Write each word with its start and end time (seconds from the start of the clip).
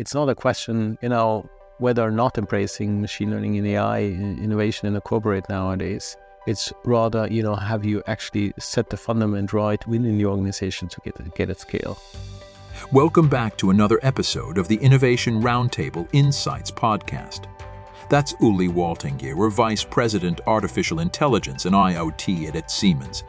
it's 0.00 0.14
not 0.14 0.30
a 0.30 0.34
question, 0.34 0.96
you 1.02 1.10
know, 1.10 1.46
whether 1.76 2.02
or 2.02 2.10
not 2.10 2.38
embracing 2.38 3.02
machine 3.02 3.30
learning 3.30 3.58
and 3.58 3.66
AI 3.66 4.00
innovation 4.00 4.88
in 4.88 4.96
a 4.96 5.00
corporate 5.00 5.46
nowadays. 5.50 6.16
It's 6.46 6.72
rather, 6.84 7.26
you 7.30 7.42
know, 7.42 7.54
have 7.54 7.84
you 7.84 8.02
actually 8.06 8.54
set 8.58 8.88
the 8.88 8.96
fundament 8.96 9.52
right 9.52 9.86
within 9.86 10.16
the 10.16 10.24
organization 10.24 10.88
to 10.88 11.00
get, 11.04 11.34
get 11.34 11.50
at 11.50 11.60
scale? 11.60 11.98
Welcome 12.92 13.28
back 13.28 13.58
to 13.58 13.68
another 13.68 14.00
episode 14.02 14.56
of 14.56 14.68
the 14.68 14.76
Innovation 14.76 15.42
Roundtable 15.42 16.08
Insights 16.14 16.70
podcast. 16.70 17.44
That's 18.08 18.34
Uli 18.40 18.68
Waltinger, 18.68 19.52
Vice 19.52 19.84
President 19.84 20.40
Artificial 20.46 21.00
Intelligence 21.00 21.66
and 21.66 21.74
IoT 21.74 22.54
at 22.54 22.70
Siemens. 22.70 23.22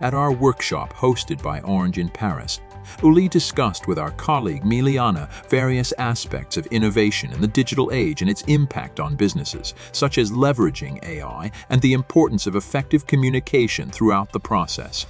At 0.00 0.14
our 0.14 0.32
workshop 0.32 0.94
hosted 0.94 1.42
by 1.42 1.60
Orange 1.60 1.98
in 1.98 2.08
Paris, 2.08 2.60
Uli 3.02 3.28
discussed 3.28 3.88
with 3.88 3.98
our 3.98 4.10
colleague 4.12 4.62
Miliana 4.62 5.30
various 5.48 5.92
aspects 5.98 6.56
of 6.56 6.66
innovation 6.66 7.32
in 7.32 7.40
the 7.40 7.46
digital 7.46 7.90
age 7.92 8.22
and 8.22 8.30
its 8.30 8.42
impact 8.42 9.00
on 9.00 9.16
businesses, 9.16 9.74
such 9.92 10.18
as 10.18 10.30
leveraging 10.30 11.02
AI 11.04 11.50
and 11.70 11.80
the 11.82 11.92
importance 11.92 12.46
of 12.46 12.56
effective 12.56 13.06
communication 13.06 13.90
throughout 13.90 14.32
the 14.32 14.40
process. 14.40 15.06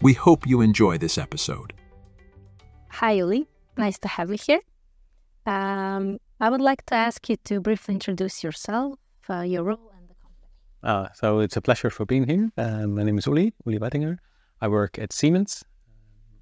We 0.00 0.14
hope 0.14 0.46
you 0.46 0.60
enjoy 0.60 0.98
this 0.98 1.18
episode. 1.18 1.72
Hi, 2.88 3.12
Uli. 3.12 3.46
Nice 3.76 3.98
to 4.00 4.08
have 4.08 4.30
you 4.30 4.38
here. 4.44 4.60
Um, 5.46 6.18
I 6.40 6.48
would 6.48 6.60
like 6.60 6.86
to 6.86 6.94
ask 6.94 7.28
you 7.28 7.36
to 7.44 7.60
briefly 7.60 7.94
introduce 7.94 8.42
yourself, 8.42 8.98
uh, 9.28 9.40
your 9.40 9.62
role, 9.62 9.92
and 9.96 10.08
the 10.08 10.14
company. 10.14 10.48
Uh, 10.82 11.08
so 11.14 11.40
it's 11.40 11.56
a 11.56 11.60
pleasure 11.60 11.90
for 11.90 12.06
being 12.06 12.26
here. 12.26 12.50
Um, 12.56 12.94
my 12.94 13.02
name 13.02 13.18
is 13.18 13.26
Uli, 13.26 13.52
Uli 13.66 13.78
Waltinger. 13.78 14.18
I 14.60 14.68
work 14.68 14.98
at 14.98 15.12
Siemens 15.12 15.64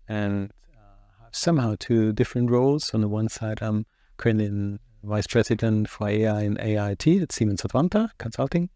and 0.09 0.51
uh, 0.51 0.51
have 0.51 0.68
somehow 1.33 1.77
two 1.79 2.13
different 2.13 2.51
roles. 2.51 2.93
On 2.95 3.01
the 3.01 3.09
one 3.09 3.29
side, 3.29 3.59
I'm 3.63 3.87
currently 4.17 4.79
Vice 5.03 5.27
President 5.27 5.89
for 5.89 6.09
AI 6.09 6.43
and 6.43 6.59
IoT 6.59 7.23
at 7.23 7.33
Siemens 7.33 7.63
Advanta 7.63 8.11
Consulting. 8.19 8.71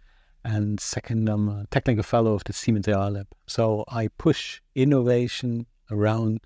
And 0.44 0.80
second, 0.80 1.28
I'm 1.28 1.48
a 1.48 1.66
technical 1.70 2.02
fellow 2.02 2.34
of 2.34 2.44
the 2.44 2.52
Siemens 2.52 2.88
AI 2.88 3.08
Lab. 3.08 3.28
So 3.46 3.84
I 3.88 4.08
push 4.18 4.60
innovation 4.74 5.66
around 5.90 6.40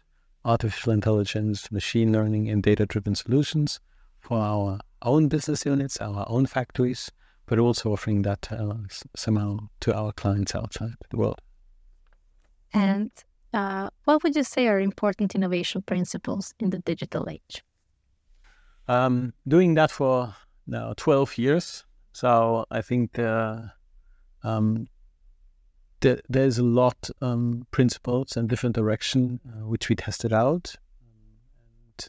artificial 0.45 0.93
intelligence, 0.93 1.71
machine 1.73 2.13
learning, 2.13 2.49
and 2.49 2.63
data 2.63 2.87
driven 2.87 3.15
solutions 3.15 3.81
for 4.21 4.39
our 4.39 4.81
own 5.03 5.29
business 5.29 5.65
units, 5.65 5.99
our 5.99 6.25
own 6.29 6.47
factories, 6.47 7.11
but 7.47 7.59
also 7.59 7.93
offering 7.93 8.23
that 8.23 8.51
uh, 8.53 8.75
somehow 9.15 9.59
to 9.81 9.95
our 9.95 10.13
clients 10.13 10.55
outside 10.55 10.95
the 11.11 11.17
world. 11.17 11.41
And 12.73 13.11
uh, 13.57 13.89
what 14.05 14.23
would 14.23 14.37
you 14.37 14.45
say 14.45 14.69
are 14.69 14.79
important 14.79 15.35
innovation 15.35 15.81
principles 15.81 16.55
in 16.61 16.71
the 16.71 16.79
digital 16.81 17.29
age? 17.29 17.65
Um, 18.87 19.33
doing 19.49 19.75
that 19.75 19.91
for 19.91 20.37
now 20.67 20.93
12 20.97 21.39
years. 21.39 21.85
So 22.13 22.67
I 22.71 22.83
think 22.83 23.19
uh, 23.19 23.63
um, 24.45 24.87
there's 26.01 26.59
a 26.59 26.63
lot 26.63 27.11
um, 27.23 27.67
principles 27.71 28.37
and 28.37 28.49
different 28.49 28.77
direction 28.77 29.41
uh, 29.49 29.67
which 29.67 29.89
we 29.89 29.97
tested 29.97 30.33
out. 30.35 30.75
And 31.01 32.09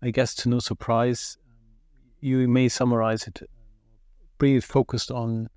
I 0.00 0.10
guess 0.10 0.34
to 0.36 0.48
no 0.48 0.60
surprise, 0.60 1.36
you 2.20 2.48
may 2.48 2.68
summarize 2.68 3.26
it 3.26 3.42
pretty 4.38 4.60
focused 4.60 5.10
on 5.10 5.48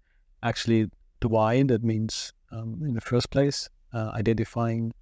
actually 0.43 0.89
the 1.21 1.29
why. 1.29 1.63
That 1.63 1.83
means 1.83 2.33
um, 2.51 2.81
in 2.85 2.93
the 2.93 3.01
first 3.01 3.29
place, 3.31 3.69
uh, 3.93 4.11
identifying 4.13 4.93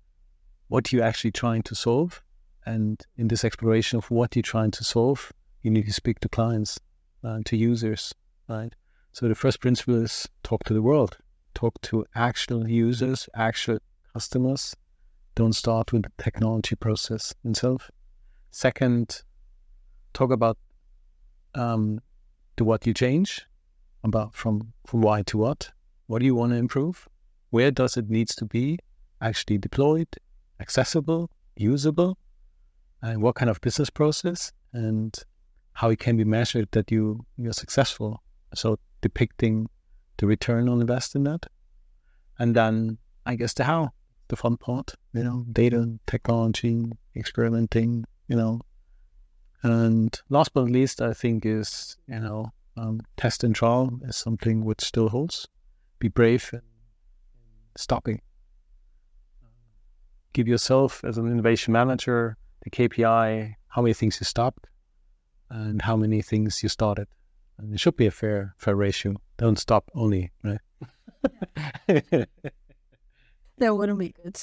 what 0.68 0.92
you're 0.92 1.04
actually 1.04 1.32
trying 1.32 1.64
to 1.64 1.76
solve. 1.76 2.22
And 2.66 3.02
in 3.16 3.30
this 3.30 3.46
exploration 3.46 3.98
of 3.98 4.12
what 4.12 4.36
you're 4.36 4.44
trying 4.44 4.72
to 4.72 4.84
solve, 4.84 5.32
you 5.62 5.72
need 5.72 5.86
to 5.86 5.94
speak 5.94 6.20
to 6.20 6.30
clients, 6.30 6.80
uh, 7.23 7.40
to 7.46 7.56
users, 7.56 8.14
right? 8.50 8.73
So 9.14 9.28
the 9.28 9.36
first 9.36 9.62
principle 9.62 10.04
is 10.04 10.28
talk 10.44 10.64
to 10.66 10.73
the 10.73 10.82
world 10.82 11.18
talk 11.58 11.82
to 11.82 12.06
actual 12.14 12.70
users, 12.70 13.27
actual 13.36 13.80
customers. 14.14 14.76
Don't 15.33 15.54
start 15.54 15.92
with 15.92 16.04
the 16.04 16.11
technology 16.23 16.76
process 16.76 17.33
itself. 17.44 17.89
Second, 18.52 19.23
talk 20.14 20.32
about 20.32 20.58
um, 21.56 22.00
to 22.58 22.64
what 22.64 22.86
you 22.86 22.94
change, 22.94 23.42
about 24.04 24.36
from 24.36 24.73
from 24.86 25.02
why 25.02 25.23
to 25.23 25.38
what. 25.39 25.72
What 26.06 26.20
do 26.20 26.26
you 26.26 26.36
want 26.36 26.52
to 26.52 26.58
improve? 26.58 27.08
Where 27.50 27.72
does 27.72 27.98
it 27.98 28.08
needs 28.08 28.36
to 28.36 28.45
be 28.45 28.77
actually 29.20 29.58
deployed, 29.58 30.10
accessible, 30.60 31.30
usable, 31.56 32.18
and 33.02 33.22
what 33.22 33.36
kind 33.36 33.50
of 33.50 33.62
business 33.62 33.90
process 33.90 34.52
and 34.73 35.18
how 35.73 35.90
it 35.90 36.00
can 36.00 36.18
be 36.18 36.23
measured 36.23 36.68
that 36.72 36.92
you 36.92 37.26
you're 37.38 37.54
successful. 37.54 38.23
So 38.56 38.80
depicting 39.02 39.70
the 40.18 40.28
return 40.28 40.68
on 40.68 40.82
invest 40.82 41.16
in 41.16 41.23
that. 41.23 41.45
And 42.40 42.56
then 42.56 42.98
I 43.26 43.36
guess 43.36 43.54
the 43.54 43.64
how, 43.64 43.92
the 44.28 44.36
fun 44.36 44.58
part, 44.58 44.94
you 45.14 45.23
know, 45.23 45.45
data, 45.52 46.00
technology, 46.08 46.86
experimenting, 47.16 48.06
you 48.28 48.36
know. 48.36 48.62
And 49.64 50.20
last 50.30 50.54
but 50.54 50.62
not 50.62 50.72
least, 50.72 51.02
I 51.02 51.14
think 51.14 51.45
is, 51.45 51.98
you 52.08 52.20
know, 52.20 52.52
um, 52.76 53.02
test 53.18 53.44
and 53.44 53.56
trial 53.56 54.00
is 54.04 54.16
something 54.16 54.64
which 54.64 54.82
still 54.82 55.10
holds. 55.10 55.48
Be 56.00 56.10
brave 56.10 56.50
in 56.54 56.62
stopping. 57.76 58.22
Give 60.37 60.48
yourself, 60.48 61.03
as 61.03 61.17
an 61.17 61.25
innovation 61.25 61.73
manager, 61.73 62.37
the 62.61 62.70
KPI, 62.70 63.55
how 63.70 63.81
many 63.81 63.95
things 63.95 64.20
you 64.20 64.25
stopped 64.25 64.67
and 65.49 65.81
how 65.81 65.95
many 65.95 66.21
things 66.21 66.61
you 66.61 66.70
started. 66.70 67.08
And 67.58 67.73
it 67.73 67.80
should 67.80 67.98
be 67.98 68.05
a 68.05 68.11
fair 68.11 68.53
fair 68.59 68.76
ratio. 68.76 69.15
Don't 69.37 69.58
stop 69.58 69.89
only, 69.95 70.31
right? 70.43 70.59
that 73.58 73.76
wouldn't 73.76 73.97
be 73.97 74.14
good. 74.23 74.39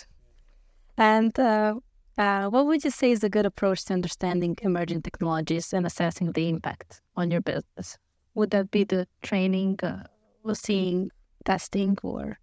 And 0.98 1.38
uh, 1.38 1.76
uh, 2.18 2.48
what 2.48 2.66
would 2.66 2.82
you 2.82 2.90
say 2.90 3.12
is 3.12 3.22
a 3.22 3.28
good 3.28 3.46
approach 3.46 3.84
to 3.84 3.94
understanding 3.94 4.56
emerging 4.62 5.02
technologies 5.02 5.72
and 5.72 5.86
assessing 5.86 6.32
the 6.32 6.48
impact 6.48 7.02
on 7.14 7.30
your 7.30 7.40
business? 7.40 7.98
Would 8.34 8.50
that 8.50 8.72
be 8.72 8.82
the 8.82 9.06
training, 9.22 9.78
uh, 9.84 10.02
seeing, 10.54 11.12
testing, 11.44 11.96
or 12.02 12.40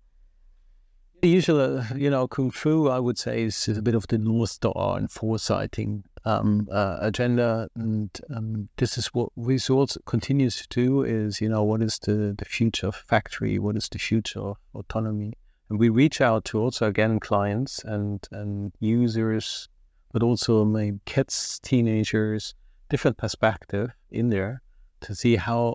usual, 1.27 1.83
you 1.95 2.09
know, 2.09 2.27
kung 2.27 2.51
fu, 2.51 2.89
I 2.89 2.99
would 2.99 3.17
say, 3.17 3.43
is 3.43 3.67
a 3.67 3.81
bit 3.81 3.95
of 3.95 4.07
the 4.07 4.17
north 4.17 4.51
star 4.51 4.97
and 4.97 5.09
foresighting 5.09 6.03
um, 6.25 6.67
uh, 6.71 6.97
agenda, 7.01 7.67
and 7.75 8.09
um, 8.35 8.69
this 8.77 8.97
is 8.97 9.07
what 9.07 9.29
Results 9.35 9.97
continues 10.05 10.55
to 10.57 10.67
do. 10.69 11.03
Is 11.03 11.41
you 11.41 11.49
know, 11.49 11.63
what 11.63 11.81
is 11.81 11.99
the 11.99 12.35
the 12.37 12.45
future 12.45 12.87
of 12.87 12.95
factory? 12.95 13.59
What 13.59 13.75
is 13.75 13.89
the 13.89 13.99
future 13.99 14.39
of 14.39 14.57
autonomy? 14.73 15.33
And 15.69 15.79
we 15.79 15.89
reach 15.89 16.21
out 16.21 16.45
to 16.45 16.59
also 16.59 16.87
again 16.87 17.19
clients 17.19 17.83
and 17.83 18.27
and 18.31 18.71
users, 18.79 19.69
but 20.11 20.23
also 20.23 20.65
maybe 20.65 20.99
kids, 21.05 21.59
teenagers, 21.63 22.55
different 22.89 23.17
perspective 23.17 23.91
in 24.09 24.29
there 24.29 24.61
to 25.01 25.15
see 25.15 25.35
how 25.35 25.73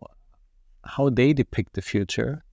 how 0.84 1.10
they 1.10 1.32
depict 1.32 1.74
the 1.74 1.82
future 1.82 2.44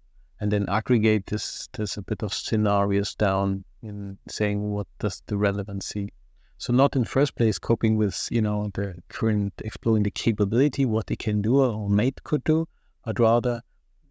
and 0.44 0.52
then 0.52 0.68
aggregate 0.68 1.28
this 1.28 1.70
this 1.72 1.96
a 1.96 2.02
bit 2.02 2.22
of 2.22 2.34
scenarios 2.34 3.16
down 3.16 3.64
in 3.82 4.18
saying 4.28 4.72
what 4.74 4.88
does 5.00 5.24
the 5.28 5.38
relevancy. 5.38 6.12
So 6.58 6.74
not 6.74 6.98
in 6.98 7.06
first 7.06 7.38
place 7.38 7.58
coping 7.58 7.96
with 7.96 8.28
you 8.30 8.42
know 8.42 8.70
the 8.74 8.96
current 9.08 9.54
exploring 9.64 10.04
the 10.04 10.12
capability, 10.12 10.84
what 10.84 11.08
they 11.08 11.16
can 11.16 11.42
do 11.42 11.62
or 11.64 11.90
mate 11.90 12.22
could 12.26 12.44
do, 12.44 12.68
but 13.06 13.20
rather 13.20 13.62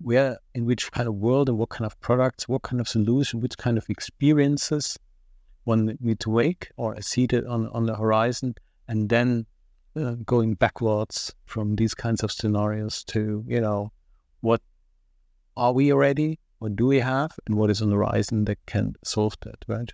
where 0.00 0.38
in 0.54 0.64
which 0.64 0.90
kind 0.90 1.06
of 1.06 1.16
world 1.16 1.50
and 1.50 1.58
what 1.58 1.68
kind 1.68 1.84
of 1.84 2.00
products, 2.00 2.48
what 2.48 2.62
kind 2.62 2.80
of 2.80 2.88
solution, 2.88 3.42
which 3.42 3.58
kind 3.58 3.76
of 3.76 3.84
experiences 3.90 4.98
one 5.64 5.98
need 6.00 6.20
to 6.20 6.30
wake 6.30 6.70
or 6.78 6.96
it 6.96 7.46
on 7.46 7.68
on 7.76 7.84
the 7.84 7.96
horizon, 7.96 8.54
and 8.88 9.10
then 9.10 9.44
uh, 9.96 10.14
going 10.24 10.54
backwards 10.54 11.34
from 11.44 11.76
these 11.76 11.94
kinds 11.94 12.22
of 12.22 12.32
scenarios 12.32 13.04
to 13.04 13.44
you 13.46 13.60
know 13.60 13.92
what 14.40 14.62
are 15.56 15.72
we 15.72 15.92
already? 15.92 16.38
What 16.58 16.76
do 16.76 16.86
we 16.86 17.00
have? 17.00 17.38
And 17.46 17.56
what 17.56 17.70
is 17.70 17.82
on 17.82 17.90
the 17.90 17.96
horizon 17.96 18.44
that 18.44 18.58
can 18.66 18.94
solve 19.04 19.36
that, 19.42 19.64
right? 19.66 19.92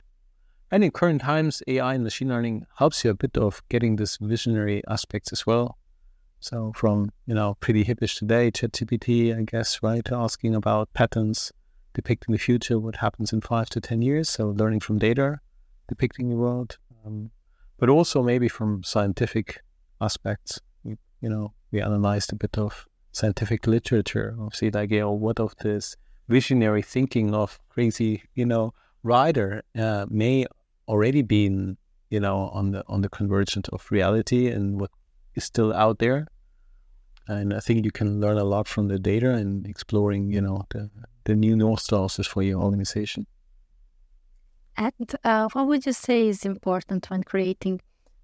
And 0.71 0.85
in 0.85 0.91
current 0.91 1.23
times, 1.23 1.63
AI 1.67 1.95
and 1.95 2.05
machine 2.05 2.29
learning 2.29 2.67
helps 2.77 3.05
you 3.05 3.11
a 3.11 3.15
bit 3.15 3.39
of 3.39 3.63
getting 3.69 3.97
this 3.97 4.19
visionary 4.21 4.83
aspects 4.89 5.33
as 5.33 5.47
well. 5.47 5.79
So 6.41 6.73
from, 6.77 7.11
you 7.27 7.35
know, 7.35 7.57
pretty 7.61 7.85
hippish 7.85 8.19
today, 8.19 8.51
ChatGPT, 8.51 9.37
I 9.37 9.43
guess, 9.43 9.83
right? 9.83 10.07
Asking 10.13 10.55
about 10.55 10.93
patterns, 10.93 11.53
depicting 11.95 12.33
the 12.33 12.39
future, 12.39 12.79
what 12.79 12.97
happens 12.97 13.33
in 13.33 13.41
five 13.41 13.71
to 13.71 13.81
10 13.81 14.03
years. 14.03 14.29
So 14.29 14.49
learning 14.49 14.81
from 14.81 14.99
data, 14.99 15.41
depicting 15.89 16.29
the 16.29 16.37
world. 16.37 16.77
Um, 17.05 17.31
but 17.79 17.89
also 17.89 18.23
maybe 18.23 18.49
from 18.49 18.85
scientific 18.85 19.63
aspects. 20.01 20.61
We, 20.85 20.97
you 21.21 21.29
know, 21.29 21.55
we 21.71 21.81
analyzed 21.81 22.33
a 22.33 22.37
bit 22.37 22.59
of 22.59 22.87
scientific 23.19 23.67
literature 23.67 24.37
of 24.39 24.53
like 24.75 24.91
you 24.91 25.09
what 25.11 25.39
of 25.41 25.55
this 25.67 25.97
visionary 26.29 26.83
thinking 26.83 27.35
of 27.35 27.59
crazy 27.69 28.23
you 28.35 28.47
know 28.53 28.73
writer 29.03 29.63
uh, 29.85 30.05
may 30.09 30.47
already 30.87 31.23
been 31.23 31.77
you 32.11 32.21
know 32.21 32.39
on 32.59 32.71
the 32.73 32.83
on 32.87 33.01
the 33.01 33.09
convergence 33.09 33.69
of 33.71 33.81
reality 33.91 34.43
and 34.49 34.81
what 34.81 34.91
is 35.35 35.45
still 35.45 35.73
out 35.73 35.99
there 35.99 36.27
and 37.29 37.53
I 37.53 37.61
think 37.61 37.85
you 37.85 37.91
can 37.91 38.21
learn 38.21 38.39
a 38.39 38.45
lot 38.45 38.67
from 38.67 38.89
the 38.89 38.99
data 38.99 39.31
and 39.31 39.67
exploring, 39.67 40.33
you 40.33 40.41
know, 40.41 40.65
the, 40.71 40.91
the 41.25 41.35
new 41.37 41.55
north 41.55 41.81
stars 41.81 42.27
for 42.27 42.43
your 42.43 42.61
organization. 42.63 43.27
And 44.79 45.15
uh, 45.25 45.49
what 45.53 45.67
would 45.67 45.85
you 45.85 45.93
say 45.93 46.29
is 46.29 46.47
important 46.47 47.11
when 47.11 47.23
creating 47.23 47.83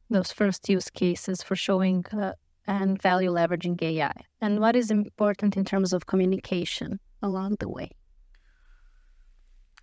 those 0.08 0.32
first 0.32 0.68
use 0.70 0.88
cases 0.88 1.42
for 1.42 1.54
showing 1.54 2.06
uh, 2.12 2.32
and 2.66 3.00
value 3.00 3.30
leveraging 3.30 3.80
AI? 3.82 4.12
And 4.40 4.60
what 4.60 4.76
is 4.76 4.90
important 4.90 5.56
in 5.56 5.64
terms 5.64 5.92
of 5.92 6.06
communication 6.06 7.00
along 7.22 7.56
the 7.60 7.68
way? 7.68 7.90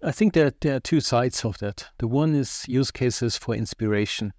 I 0.03 0.11
think 0.11 0.33
that 0.33 0.61
there 0.61 0.77
are 0.77 0.79
two 0.79 0.99
sides 0.99 1.45
of 1.45 1.59
that. 1.59 1.89
The 1.99 2.07
one 2.07 2.33
is 2.33 2.65
use 2.67 2.89
cases 2.89 3.37
for 3.37 3.53
inspiration, 3.53 4.33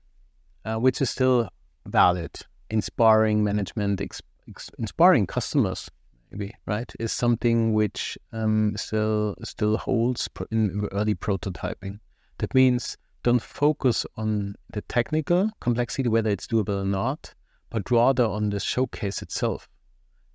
uh, 0.65 0.77
which 0.77 1.01
is 1.01 1.11
still 1.11 1.49
valid. 1.87 2.31
Inspiring 2.69 3.45
management, 3.45 4.01
ex- 4.01 4.23
ex- 4.49 4.71
inspiring 4.79 5.27
customers, 5.27 5.89
maybe 6.31 6.55
right, 6.67 6.93
is 6.99 7.13
something 7.13 7.75
which 7.75 8.19
um, 8.33 8.73
still 8.77 9.37
still 9.45 9.77
holds 9.77 10.29
in 10.51 10.89
early 10.91 11.15
prototyping. 11.15 12.01
That 12.39 12.55
means 12.55 12.97
don't 13.23 13.43
focus 13.43 14.05
on 14.17 14.57
the 14.73 14.83
technical 14.83 15.51
complexity, 15.61 16.09
whether 16.09 16.31
it's 16.31 16.49
doable 16.49 16.83
or 16.83 16.85
not, 16.85 17.35
but 17.73 17.91
rather 17.91 18.27
on 18.27 18.51
the 18.51 18.61
showcase 18.61 19.23
itself. 19.23 19.67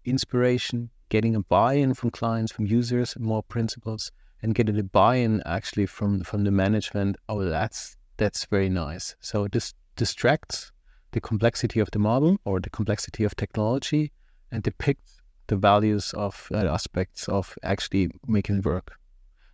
Inspiration, 0.04 0.89
getting 1.10 1.36
a 1.36 1.39
buy-in 1.39 1.94
from 1.94 2.10
clients, 2.10 2.51
from 2.51 2.66
users, 2.66 3.16
and 3.16 3.24
more 3.24 3.44
principles, 3.44 4.12
and 4.42 4.56
getting 4.56 4.80
a 4.80 4.84
buy-in 4.84 5.44
actually 5.45 5.86
from 5.86 6.24
from 6.24 6.44
the 6.44 6.51
management. 6.51 7.16
Oh, 7.30 7.44
that's 7.44 7.95
that's 8.18 8.45
very 8.45 8.69
nice. 8.69 9.16
So 9.19 9.48
this 9.48 9.75
distracts 9.95 10.72
the 11.12 11.22
complexity 11.22 11.80
of 11.80 11.92
the 11.92 12.00
model 12.00 12.38
or 12.44 12.60
the 12.60 12.72
complexity 12.72 13.24
of 13.24 13.36
technology, 13.36 14.12
and 14.51 14.63
depicts 14.63 15.22
the 15.45 15.57
values 15.57 16.13
of 16.13 16.48
uh, 16.51 16.57
aspects 16.57 17.30
of 17.30 17.56
actually 17.62 18.10
making 18.25 18.57
it 18.57 18.66
work. 18.66 18.98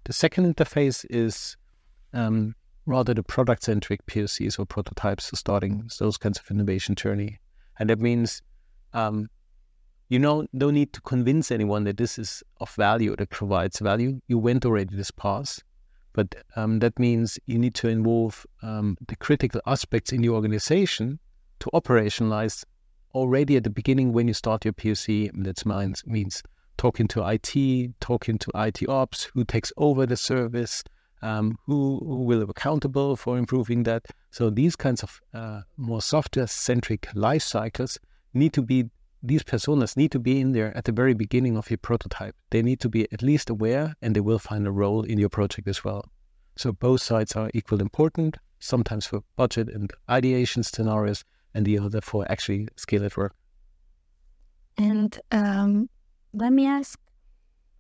The 0.06 0.14
second 0.14 0.54
interface 0.54 1.06
is 1.10 1.58
um, 2.14 2.56
rather 2.86 3.14
the 3.14 3.24
product 3.24 3.64
centric 3.64 4.06
POCs 4.06 4.58
or 4.58 4.66
prototypes 4.66 5.30
starting 5.38 5.90
those 6.00 6.18
kinds 6.18 6.40
of 6.40 6.50
innovation 6.50 6.96
journey. 6.96 7.40
And 7.80 7.90
that 7.90 8.00
means 8.00 8.42
um, 8.94 9.30
you 10.10 10.20
know, 10.20 10.46
don't 10.56 10.76
need 10.76 10.94
to 10.94 11.02
convince 11.02 11.52
anyone 11.52 11.86
that 11.86 11.98
this 11.98 12.20
is 12.20 12.44
of 12.60 12.70
value, 12.76 13.16
that 13.16 13.32
provides 13.32 13.80
value. 13.80 14.22
You 14.28 14.38
went 14.38 14.66
already 14.66 14.96
this 14.96 15.10
path. 15.10 15.60
But 16.14 16.36
um, 16.56 16.78
that 16.80 17.00
means 17.00 17.40
you 17.48 17.58
need 17.58 17.74
to 17.76 17.88
involve 17.88 18.46
um, 18.62 18.96
the 19.08 19.16
critical 19.16 19.60
aspects 19.66 20.12
in 20.12 20.22
your 20.22 20.36
organization 20.36 21.18
to 21.62 21.70
operationalize 21.74 22.64
already 23.16 23.58
at 23.58 23.64
the 23.64 23.72
beginning 23.72 24.14
when 24.14 24.28
you 24.28 24.36
start 24.36 24.66
your 24.66 24.74
POC. 24.74 25.32
That 25.44 25.66
means, 25.66 26.06
means 26.06 26.44
talking 26.78 27.08
to 27.08 27.28
IT, 27.28 28.00
talking 28.00 28.38
to 28.38 28.52
IT 28.54 28.88
ops, 28.88 29.32
who 29.34 29.44
takes 29.44 29.72
over 29.78 30.06
the 30.06 30.18
service, 30.18 30.84
um, 31.24 31.58
who, 31.66 32.00
who, 32.06 32.24
will 32.24 32.46
be 32.46 32.52
accountable 32.52 33.16
for 33.16 33.38
improving 33.38 33.84
that. 33.84 34.06
So 34.32 34.50
these 34.50 34.76
kinds 34.76 35.04
of 35.04 35.22
uh, 35.34 35.62
more 35.78 36.02
software-centric 36.02 37.08
life 37.16 37.44
cycles 37.44 37.98
need 38.34 38.54
to 38.54 38.62
be 38.62 38.90
these 39.26 39.44
personas 39.44 39.96
need 39.96 40.12
to 40.12 40.20
be 40.20 40.42
in 40.42 40.52
there 40.52 40.76
at 40.76 40.84
the 40.84 40.92
very 40.92 41.14
beginning 41.14 41.56
of 41.56 41.72
your 41.72 41.78
prototype. 41.78 42.36
They 42.50 42.62
need 42.62 42.82
to 42.82 42.90
be 42.90 43.10
at 43.14 43.22
least 43.22 43.50
aware 43.50 43.96
and 44.02 44.14
they 44.14 44.20
will 44.20 44.38
find 44.38 44.68
a 44.68 44.72
role 44.72 45.04
in 45.04 45.18
your 45.18 45.30
project 45.30 45.66
as 45.70 45.82
well. 45.82 46.04
So 46.58 46.74
both 46.74 47.02
sides 47.02 47.34
are 47.38 47.50
equally 47.54 47.84
important, 47.84 48.38
sometimes 48.60 49.06
for 49.06 49.22
budget 49.38 49.70
and 49.70 49.90
ideation 50.12 50.62
scenarios, 50.64 51.24
and 51.54 51.66
the 51.66 51.80
other 51.80 52.02
for 52.02 52.30
actually 52.30 52.68
scale 52.76 53.06
at 53.06 53.16
work. 53.16 53.34
And 54.78 55.18
um, 55.32 55.90
let 56.34 56.52
me 56.52 56.68
ask, 56.68 57.00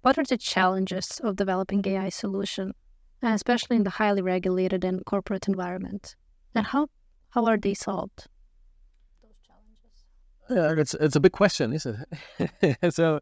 what 0.02 0.18
are 0.18 0.24
the 0.24 0.38
challenges 0.38 1.20
of 1.24 1.36
developing 1.36 1.86
AI 1.86 2.08
solution 2.08 2.74
especially 3.32 3.78
in 3.78 3.84
the 3.84 3.90
highly 3.90 4.22
regulated 4.22 4.84
and 4.84 5.06
corporate 5.06 5.48
environment? 5.48 6.16
And 6.56 6.68
how 6.68 6.88
how 7.30 7.46
are 7.46 7.58
they 7.58 7.74
solved? 7.74 8.28
Those 9.22 9.40
challenges. 9.48 10.76
Yeah, 10.78 10.82
it's 10.82 10.94
it's 10.94 11.16
a 11.16 11.20
big 11.20 11.32
question, 11.32 11.74
isn't 11.74 11.98
it? 12.40 12.94
so, 12.94 13.20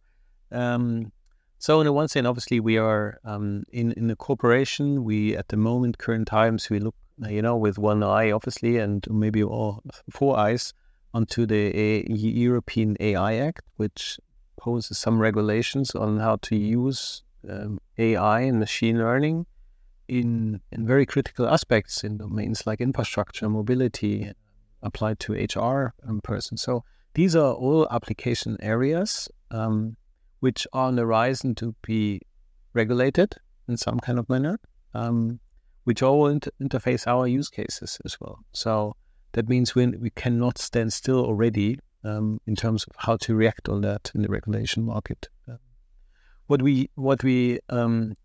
um, 0.51 1.11
so 1.59 1.79
in 1.81 1.93
one 1.93 2.07
sense, 2.07 2.27
obviously, 2.27 2.59
we 2.59 2.77
are 2.77 3.19
um, 3.23 3.63
in 3.71 3.93
in 3.93 4.07
the 4.07 4.15
corporation. 4.15 5.03
We 5.03 5.35
at 5.37 5.47
the 5.49 5.57
moment, 5.57 5.97
current 5.97 6.27
times, 6.27 6.69
we 6.69 6.79
look, 6.79 6.95
you 7.29 7.41
know, 7.41 7.55
with 7.55 7.77
one 7.77 8.03
eye, 8.03 8.31
obviously, 8.31 8.77
and 8.77 9.05
maybe 9.09 9.43
all 9.43 9.81
four 10.09 10.37
eyes 10.37 10.73
onto 11.13 11.45
the 11.45 11.77
a- 11.77 12.05
European 12.09 12.97
AI 12.99 13.35
Act, 13.35 13.63
which 13.75 14.19
poses 14.57 14.97
some 14.97 15.19
regulations 15.19 15.95
on 15.95 16.19
how 16.19 16.37
to 16.37 16.55
use 16.55 17.23
um, 17.49 17.79
AI 17.97 18.41
and 18.41 18.59
machine 18.59 18.97
learning 18.97 19.45
in, 20.11 20.59
in 20.73 20.85
very 20.85 21.05
critical 21.05 21.47
aspects 21.47 22.03
in 22.03 22.17
domains 22.17 22.67
like 22.67 22.81
infrastructure, 22.81 23.47
mobility, 23.47 24.29
applied 24.83 25.19
to 25.21 25.31
HR 25.31 25.93
um, 26.05 26.19
persons. 26.21 26.61
So 26.61 26.83
these 27.13 27.33
are 27.33 27.53
all 27.53 27.87
application 27.89 28.57
areas 28.59 29.29
um, 29.51 29.95
which 30.41 30.67
are 30.73 30.87
on 30.87 30.97
the 30.97 31.03
horizon 31.03 31.55
to 31.55 31.73
be 31.81 32.19
regulated 32.73 33.35
in 33.69 33.77
some 33.77 34.01
kind 34.01 34.19
of 34.19 34.27
manner, 34.27 34.59
um, 34.93 35.39
which 35.85 36.03
all 36.03 36.27
inter- 36.27 36.51
interface 36.61 37.07
our 37.07 37.25
use 37.25 37.47
cases 37.47 37.97
as 38.03 38.19
well. 38.19 38.39
So 38.51 38.97
that 39.31 39.47
means 39.47 39.75
we, 39.75 39.87
we 39.87 40.09
cannot 40.09 40.57
stand 40.57 40.91
still 40.91 41.23
already 41.23 41.79
um, 42.03 42.41
in 42.45 42.57
terms 42.57 42.83
of 42.83 42.93
how 42.97 43.15
to 43.15 43.33
react 43.33 43.69
on 43.69 43.79
that 43.81 44.11
in 44.13 44.23
the 44.23 44.27
regulation 44.27 44.83
market. 44.83 45.29
Uh, 45.49 45.55
what 46.47 46.61
we 46.61 46.89
what 46.95 47.23
we 47.23 47.59
um, 47.69 48.17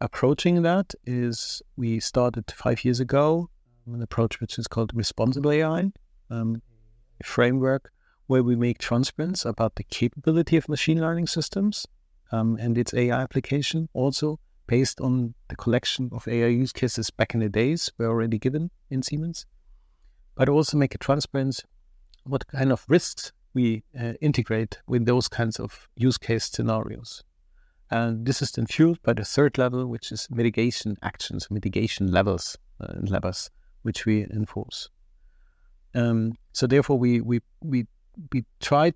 approaching 0.00 0.62
that 0.62 0.94
is 1.04 1.62
we 1.76 2.00
started 2.00 2.50
five 2.50 2.84
years 2.84 3.00
ago 3.00 3.50
an 3.86 4.02
approach 4.02 4.40
which 4.40 4.58
is 4.58 4.66
called 4.66 4.92
responsible 4.94 5.50
AI, 5.50 5.92
um, 6.30 6.62
a 7.20 7.24
framework 7.24 7.90
where 8.26 8.42
we 8.42 8.56
make 8.56 8.78
transparency 8.78 9.48
about 9.48 9.74
the 9.76 9.84
capability 9.84 10.56
of 10.56 10.68
machine 10.68 11.00
learning 11.00 11.26
systems 11.26 11.86
um, 12.32 12.56
and 12.58 12.78
its 12.78 12.94
AI 12.94 13.20
application, 13.20 13.88
also 13.92 14.40
based 14.66 15.00
on 15.00 15.34
the 15.48 15.56
collection 15.56 16.08
of 16.12 16.26
AI 16.26 16.46
use 16.46 16.72
cases 16.72 17.10
back 17.10 17.34
in 17.34 17.40
the 17.40 17.48
days 17.48 17.92
were 17.98 18.08
already 18.08 18.38
given 18.38 18.70
in 18.88 19.02
Siemens, 19.02 19.44
but 20.34 20.48
also 20.48 20.78
make 20.78 20.94
it 20.94 21.00
transparent 21.00 21.62
what 22.24 22.46
kind 22.46 22.72
of 22.72 22.84
risks 22.88 23.32
we 23.52 23.84
uh, 23.98 24.14
integrate 24.22 24.78
with 24.86 25.04
those 25.04 25.28
kinds 25.28 25.60
of 25.60 25.88
use 25.94 26.16
case 26.16 26.46
scenarios. 26.46 27.22
And 27.90 28.26
this 28.26 28.42
is 28.42 28.50
then 28.52 28.66
fueled 28.66 29.02
by 29.02 29.12
the 29.12 29.24
third 29.24 29.58
level, 29.58 29.86
which 29.86 30.10
is 30.10 30.28
mitigation 30.30 30.96
actions, 31.02 31.50
mitigation 31.50 32.10
levels 32.10 32.56
uh, 32.80 32.94
levels, 33.02 33.50
which 33.82 34.06
we 34.06 34.24
enforce. 34.24 34.88
Um, 35.94 36.32
so 36.52 36.66
therefore, 36.66 36.98
we 36.98 37.20
we 37.20 37.40
we 37.62 37.86
we 38.32 38.44
try 38.60 38.92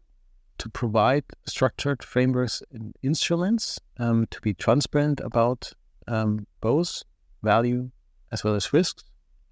to 0.59 0.69
provide 0.69 1.25
structured 1.47 2.03
frameworks 2.03 2.63
and 2.73 2.95
instruments 3.03 3.79
um, 3.99 4.27
to 4.31 4.41
be 4.41 4.55
transparent 4.55 5.21
about 5.21 5.73
um, 6.09 6.47
both 6.61 7.05
value 7.43 7.91
as 8.33 8.43
well 8.43 8.55
as 8.55 8.73
risks, 8.73 9.05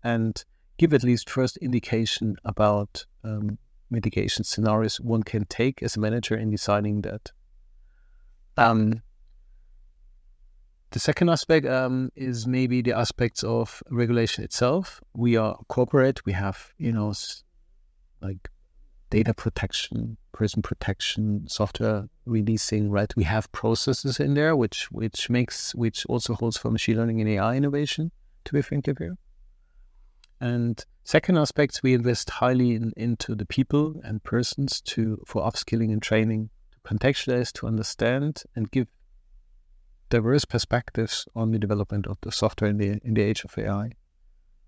and 0.02 0.45
give 0.78 0.93
at 0.93 1.05
least 1.05 1.31
first 1.31 1.57
indication 1.59 2.37
about 2.45 3.07
um, 3.23 3.59
mitigation 3.90 4.45
scenarios 4.45 5.00
one 5.00 5.23
can 5.23 5.45
take 5.45 5.83
as 5.83 5.97
a 5.97 6.00
manager 6.00 6.37
in 6.37 6.50
deciding 6.50 7.02
that. 7.02 7.33
Um, 8.57 9.02
the 10.97 11.00
second 11.00 11.29
aspect 11.29 11.67
um, 11.67 12.11
is 12.17 12.47
maybe 12.47 12.81
the 12.81 12.97
aspects 12.97 13.45
of 13.45 13.83
regulation 13.91 14.43
itself. 14.43 15.03
We 15.12 15.37
are 15.37 15.55
corporate. 15.69 16.25
We 16.25 16.33
have, 16.33 16.73
you 16.79 16.91
know, 16.91 17.12
like 18.23 18.49
data 19.11 19.35
protection, 19.35 20.17
person 20.33 20.62
protection, 20.62 21.49
software 21.49 22.09
releasing, 22.25 22.91
right? 22.91 23.15
We 23.15 23.25
have 23.25 23.53
processes 23.53 24.19
in 24.19 24.33
there, 24.33 24.57
which 24.57 24.91
which 24.91 25.29
makes 25.29 25.75
which 25.75 26.07
also 26.07 26.33
holds 26.33 26.57
for 26.57 26.71
machine 26.71 26.97
learning 26.97 27.21
and 27.21 27.29
AI 27.29 27.57
innovation. 27.57 28.11
To 28.47 28.55
be 28.55 28.62
frank 28.62 28.87
here. 28.87 29.19
And 30.41 30.83
second 31.05 31.37
aspects, 31.37 31.83
we 31.83 31.93
invest 31.93 32.31
highly 32.31 32.75
in, 32.75 32.95
into 32.97 33.35
the 33.35 33.45
people 33.45 34.00
and 34.03 34.25
persons 34.25 34.81
to 34.93 35.23
for 35.26 35.43
upskilling 35.43 35.93
and 35.93 36.00
training, 36.00 36.49
to 36.73 36.79
contextualize, 36.91 37.53
to 37.53 37.67
understand, 37.67 38.45
and 38.55 38.71
give 38.71 38.87
diverse 40.08 40.44
perspectives 40.44 41.26
on 41.34 41.50
the 41.50 41.58
development 41.58 42.06
of 42.06 42.18
the 42.22 42.32
software 42.32 42.70
in 42.70 42.78
the 42.78 43.00
in 43.02 43.14
the 43.14 43.22
age 43.22 43.44
of 43.44 43.56
AI, 43.58 43.92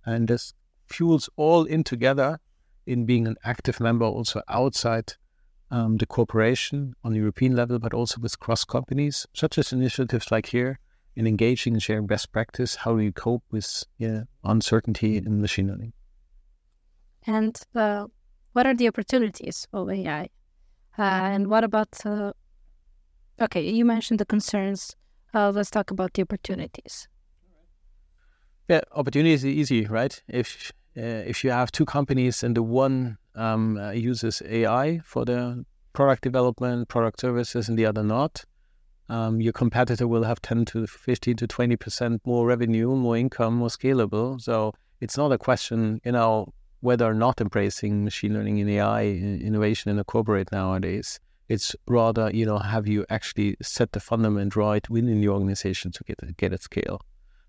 and 0.04 0.28
this 0.28 0.54
fuels 0.86 1.28
all 1.36 1.64
in 1.64 1.84
together 1.84 2.40
in 2.86 3.04
being 3.04 3.26
an 3.26 3.36
active 3.44 3.80
member 3.80 4.06
also 4.06 4.40
outside 4.48 5.14
um, 5.70 5.98
the 5.98 6.06
corporation 6.06 6.94
on 7.04 7.12
the 7.12 7.18
European 7.18 7.54
level, 7.54 7.78
but 7.78 7.92
also 7.92 8.20
with 8.20 8.38
cross 8.38 8.64
companies, 8.64 9.26
such 9.34 9.58
as 9.58 9.72
initiatives 9.72 10.30
like 10.30 10.46
here 10.46 10.78
in 11.14 11.26
engaging 11.26 11.74
and 11.74 11.82
sharing 11.82 12.06
best 12.06 12.32
practice. 12.32 12.76
How 12.76 12.96
do 12.96 13.02
you 13.02 13.12
cope 13.12 13.42
with 13.50 13.84
uncertainty 14.44 15.16
in 15.16 15.40
machine 15.40 15.68
learning? 15.68 15.92
And 17.26 17.60
uh, 17.74 18.06
what 18.52 18.66
are 18.66 18.74
the 18.74 18.88
opportunities 18.88 19.68
of 19.72 19.90
AI? 19.90 20.30
Uh, 20.98 21.02
and 21.02 21.48
what 21.48 21.64
about? 21.64 21.88
Uh, 22.04 22.32
okay, 23.40 23.68
you 23.68 23.84
mentioned 23.84 24.20
the 24.20 24.26
concerns. 24.26 24.96
Uh, 25.34 25.50
let's 25.50 25.70
talk 25.70 25.90
about 25.90 26.14
the 26.14 26.22
opportunities. 26.22 27.08
Yeah, 28.68 28.80
opportunity 28.92 29.32
is 29.32 29.44
easy, 29.44 29.86
right? 29.86 30.22
If 30.28 30.72
if 30.94 31.44
you 31.44 31.50
have 31.50 31.70
two 31.70 31.84
companies 31.84 32.42
and 32.42 32.56
the 32.56 32.62
one 32.62 33.18
um, 33.34 33.78
uses 33.94 34.42
AI 34.44 35.00
for 35.04 35.24
the 35.24 35.64
product 35.92 36.22
development, 36.22 36.88
product 36.88 37.20
services, 37.20 37.68
and 37.68 37.78
the 37.78 37.86
other 37.86 38.02
not, 38.02 38.44
um, 39.08 39.40
your 39.40 39.52
competitor 39.52 40.06
will 40.06 40.24
have 40.24 40.42
10 40.42 40.64
to 40.66 40.86
15 40.86 41.36
to 41.36 41.46
20% 41.46 42.20
more 42.26 42.46
revenue, 42.46 42.94
more 42.94 43.16
income, 43.16 43.54
more 43.54 43.68
scalable. 43.68 44.40
So 44.40 44.74
it's 45.00 45.16
not 45.16 45.32
a 45.32 45.38
question, 45.38 46.00
you 46.04 46.12
know, 46.12 46.52
whether 46.80 47.06
or 47.06 47.14
not 47.14 47.40
embracing 47.40 48.04
machine 48.04 48.34
learning 48.34 48.60
and 48.60 48.70
AI 48.70 49.04
innovation 49.04 49.90
in 49.90 49.98
a 49.98 50.04
corporate 50.04 50.52
nowadays. 50.52 51.20
It's 51.48 51.74
rather, 51.86 52.30
you 52.32 52.44
know, 52.44 52.58
have 52.58 52.86
you 52.86 53.06
actually 53.08 53.56
set 53.62 53.92
the 53.92 54.00
fundament 54.00 54.54
right 54.54 54.88
within 54.90 55.20
the 55.20 55.28
organization 55.28 55.92
to 55.92 56.04
get 56.04 56.36
get 56.36 56.52
at 56.52 56.62
scale? 56.62 57.00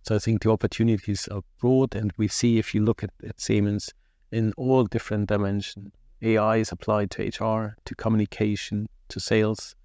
So 0.04 0.16
I 0.16 0.20
think 0.20 0.42
the 0.42 0.52
opportunities 0.52 1.28
are 1.28 1.42
broad, 1.60 1.96
and 1.96 2.14
we 2.18 2.28
see 2.28 2.58
if 2.58 2.74
you 2.74 2.82
look 2.84 3.04
at, 3.04 3.12
at 3.28 3.42
Siemens 3.42 3.94
in 4.32 4.54
all 4.58 4.86
different 4.86 5.28
dimensions. 5.28 5.92
AI 6.22 6.58
is 6.58 6.72
applied 6.72 7.12
to 7.12 7.24
HR, 7.24 7.76
to 7.86 7.96
communication, 7.96 8.88
to 9.10 9.20
sales, 9.20 9.76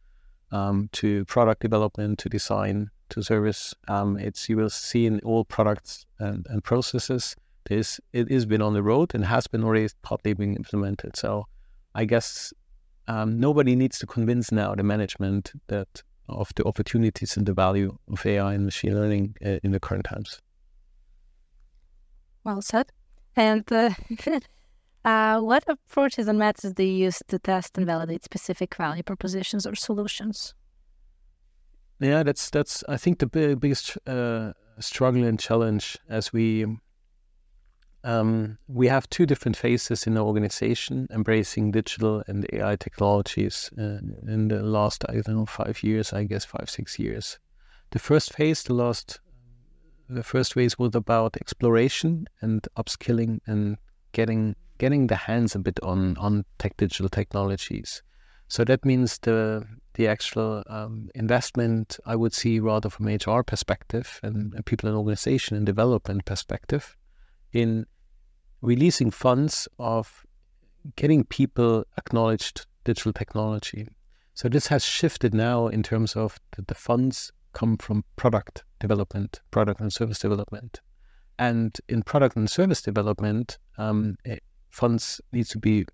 um, 0.51 0.89
to 0.93 1.25
product 1.25 1.63
development, 1.63 2.19
to 2.21 2.29
design, 2.29 2.91
to 3.11 3.23
service. 3.23 3.75
Um, 3.89 4.19
it's 4.19 4.49
you 4.49 4.57
will 4.57 4.71
see 4.71 5.07
in 5.07 5.21
all 5.21 5.45
products 5.45 6.07
and, 6.19 6.47
and 6.49 6.63
processes. 6.63 7.37
This 7.69 8.01
it 8.13 8.31
has 8.31 8.47
been 8.47 8.63
on 8.63 8.75
the 8.75 8.83
road 8.83 9.15
and 9.15 9.25
has 9.25 9.47
been 9.47 9.65
already 9.65 9.89
partly 10.03 10.35
being 10.35 10.55
implemented. 10.55 11.17
So 11.17 11.47
I 11.95 12.05
guess 12.05 12.53
um, 13.09 13.39
nobody 13.39 13.77
needs 13.77 13.99
to 13.99 14.07
convince 14.07 14.53
now 14.53 14.75
the 14.75 14.83
management 14.83 15.53
that 15.69 16.03
of 16.29 16.51
the 16.57 16.65
opportunities 16.65 17.37
and 17.37 17.47
the 17.47 17.53
value 17.53 17.99
of 18.09 18.25
AI 18.25 18.55
and 18.55 18.65
machine 18.65 18.95
learning 18.95 19.37
uh, 19.45 19.59
in 19.63 19.73
the 19.73 19.81
current 19.81 20.05
times. 20.05 20.41
Well 22.45 22.63
said. 22.63 22.87
And 23.37 23.71
uh, 23.73 23.91
Uh, 25.05 25.39
what 25.39 25.63
approaches 25.69 26.29
and 26.29 26.39
methods 26.39 26.73
do 26.75 26.83
you 26.83 27.05
use 27.05 27.23
to 27.29 27.39
test 27.39 27.77
and 27.77 27.87
validate 27.87 28.25
specific 28.25 28.75
value 28.75 29.03
propositions 29.03 29.67
or 29.67 29.75
solutions? 29.75 30.55
Yeah, 32.01 32.23
that's 32.23 32.49
that's 32.51 32.83
I 32.89 32.97
think 32.97 33.19
the 33.19 33.27
big, 33.27 33.61
biggest 33.61 33.99
uh, 34.07 34.55
struggle 34.81 35.25
and 35.25 35.39
challenge 35.39 35.99
as 36.09 36.33
we 36.33 36.67
um, 38.05 38.59
we 38.69 38.87
have 38.87 39.09
two 39.09 39.25
different 39.25 39.57
phases 39.57 40.07
in 40.07 40.15
the 40.15 40.21
organization 40.21 41.09
embracing 41.11 41.71
digital 41.71 42.23
and 42.27 42.47
AI 42.53 42.77
technologies 42.77 43.71
uh, 43.79 43.99
in 44.29 44.49
the 44.49 44.63
last 44.63 45.05
I 45.09 45.15
don't 45.15 45.37
know 45.37 45.47
five 45.47 45.83
years, 45.83 46.13
I 46.13 46.25
guess 46.25 46.45
five 46.45 46.69
six 46.69 46.99
years. 46.99 47.39
The 47.91 47.99
first 47.99 48.35
phase, 48.35 48.63
the 48.63 48.75
last, 48.75 49.21
the 50.09 50.23
first 50.23 50.55
phase 50.55 50.79
was 50.79 50.95
about 50.95 51.37
exploration 51.39 52.27
and 52.43 52.67
upskilling 52.77 53.41
and 53.47 53.79
getting 54.13 54.55
getting 54.77 55.07
the 55.07 55.17
hands 55.17 55.55
a 55.55 55.59
bit 55.59 55.81
on 55.83 56.19
on 56.19 56.45
tech 56.59 56.77
digital 56.77 57.09
technologies. 57.09 58.03
So 58.49 58.65
that 58.65 58.85
means 58.85 59.19
the 59.21 59.65
the 59.95 60.09
actual 60.09 60.63
um, 60.67 61.09
investment 61.15 61.99
I 62.05 62.17
would 62.17 62.35
see 62.35 62.61
rather 62.61 62.91
from 62.91 63.07
HR 63.07 63.43
perspective 63.43 64.21
and, 64.23 64.53
and 64.53 64.67
people 64.67 64.91
in 64.91 64.95
organization 64.95 65.57
and 65.57 65.65
development 65.65 66.27
perspective 66.27 66.97
in 67.53 67.87
releasing 68.65 69.11
funds 69.11 69.69
of 69.79 70.25
getting 70.97 71.25
people 71.25 71.85
acknowledged 71.99 72.67
digital 72.85 73.13
technology. 73.13 73.89
So 74.35 74.49
this 74.49 74.67
has 74.69 74.85
shifted 74.85 75.35
now 75.35 75.69
in 75.69 75.83
terms 75.83 76.17
of 76.17 76.39
the, 76.57 76.63
the 76.63 76.75
funds 76.75 77.31
come 77.53 77.77
from 77.77 78.05
product 78.17 78.65
development, 78.81 79.41
product 79.51 79.81
and 79.81 79.93
service 79.93 80.19
development. 80.19 80.81
And 81.39 81.77
in 81.89 82.03
product 82.03 82.37
and 82.37 82.51
service 82.51 82.83
development, 82.83 83.59
um, 83.79 84.17
funds 84.71 85.21
need 85.33 85.47
to 85.47 85.59
be 85.59 85.85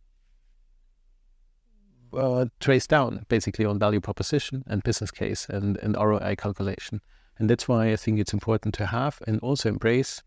uh, 2.12 2.46
traced 2.60 2.90
down 2.90 3.24
basically 3.28 3.64
on 3.64 3.78
value 3.78 4.00
proposition 4.00 4.64
and 4.66 4.82
business 4.82 5.10
case 5.10 5.48
and, 5.48 5.76
and 5.78 5.96
ROI 5.96 6.36
calculation. 6.38 7.00
And 7.38 7.48
that's 7.48 7.68
why 7.68 7.92
I 7.92 7.96
think 7.96 8.18
it's 8.18 8.34
important 8.34 8.74
to 8.74 8.86
have 8.86 9.20
and 9.26 9.40
also 9.40 9.68
embrace 9.68 10.22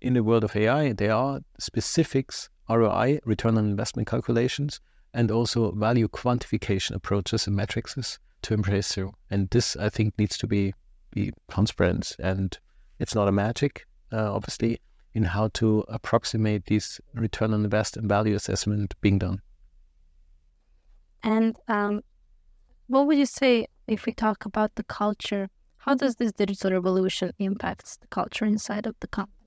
in 0.00 0.14
the 0.14 0.22
world 0.22 0.44
of 0.44 0.56
AI, 0.56 0.92
there 0.92 1.12
are 1.12 1.40
specifics, 1.58 2.48
ROI, 2.68 3.20
return 3.24 3.58
on 3.58 3.66
investment 3.66 4.08
calculations, 4.08 4.80
and 5.12 5.30
also 5.30 5.72
value 5.72 6.08
quantification 6.08 6.94
approaches 6.94 7.46
and 7.46 7.56
metrics 7.56 8.18
to 8.42 8.54
embrace 8.54 8.94
through. 8.94 9.12
And 9.30 9.50
this, 9.50 9.76
I 9.76 9.88
think, 9.88 10.18
needs 10.18 10.38
to 10.38 10.46
be, 10.46 10.74
be 11.10 11.32
transparent. 11.50 12.16
And 12.18 12.56
it's 12.98 13.14
not 13.14 13.28
a 13.28 13.32
magic, 13.32 13.86
uh, 14.12 14.32
obviously, 14.32 14.80
in 15.12 15.24
how 15.24 15.48
to 15.54 15.84
approximate 15.88 16.66
this 16.66 17.00
return 17.14 17.52
on 17.52 17.64
invest 17.64 17.96
and 17.96 18.08
value 18.08 18.36
assessment 18.36 18.94
being 19.00 19.18
done. 19.18 19.42
And 21.22 21.56
um, 21.68 22.02
what 22.86 23.06
would 23.06 23.18
you 23.18 23.26
say 23.26 23.66
if 23.86 24.06
we 24.06 24.12
talk 24.12 24.46
about 24.46 24.76
the 24.76 24.84
culture? 24.84 25.48
How 25.78 25.94
does 25.94 26.16
this 26.16 26.32
digital 26.32 26.72
revolution 26.72 27.32
impact 27.38 28.00
the 28.00 28.06
culture 28.06 28.44
inside 28.44 28.86
of 28.86 28.94
the 29.00 29.08
company? 29.08 29.39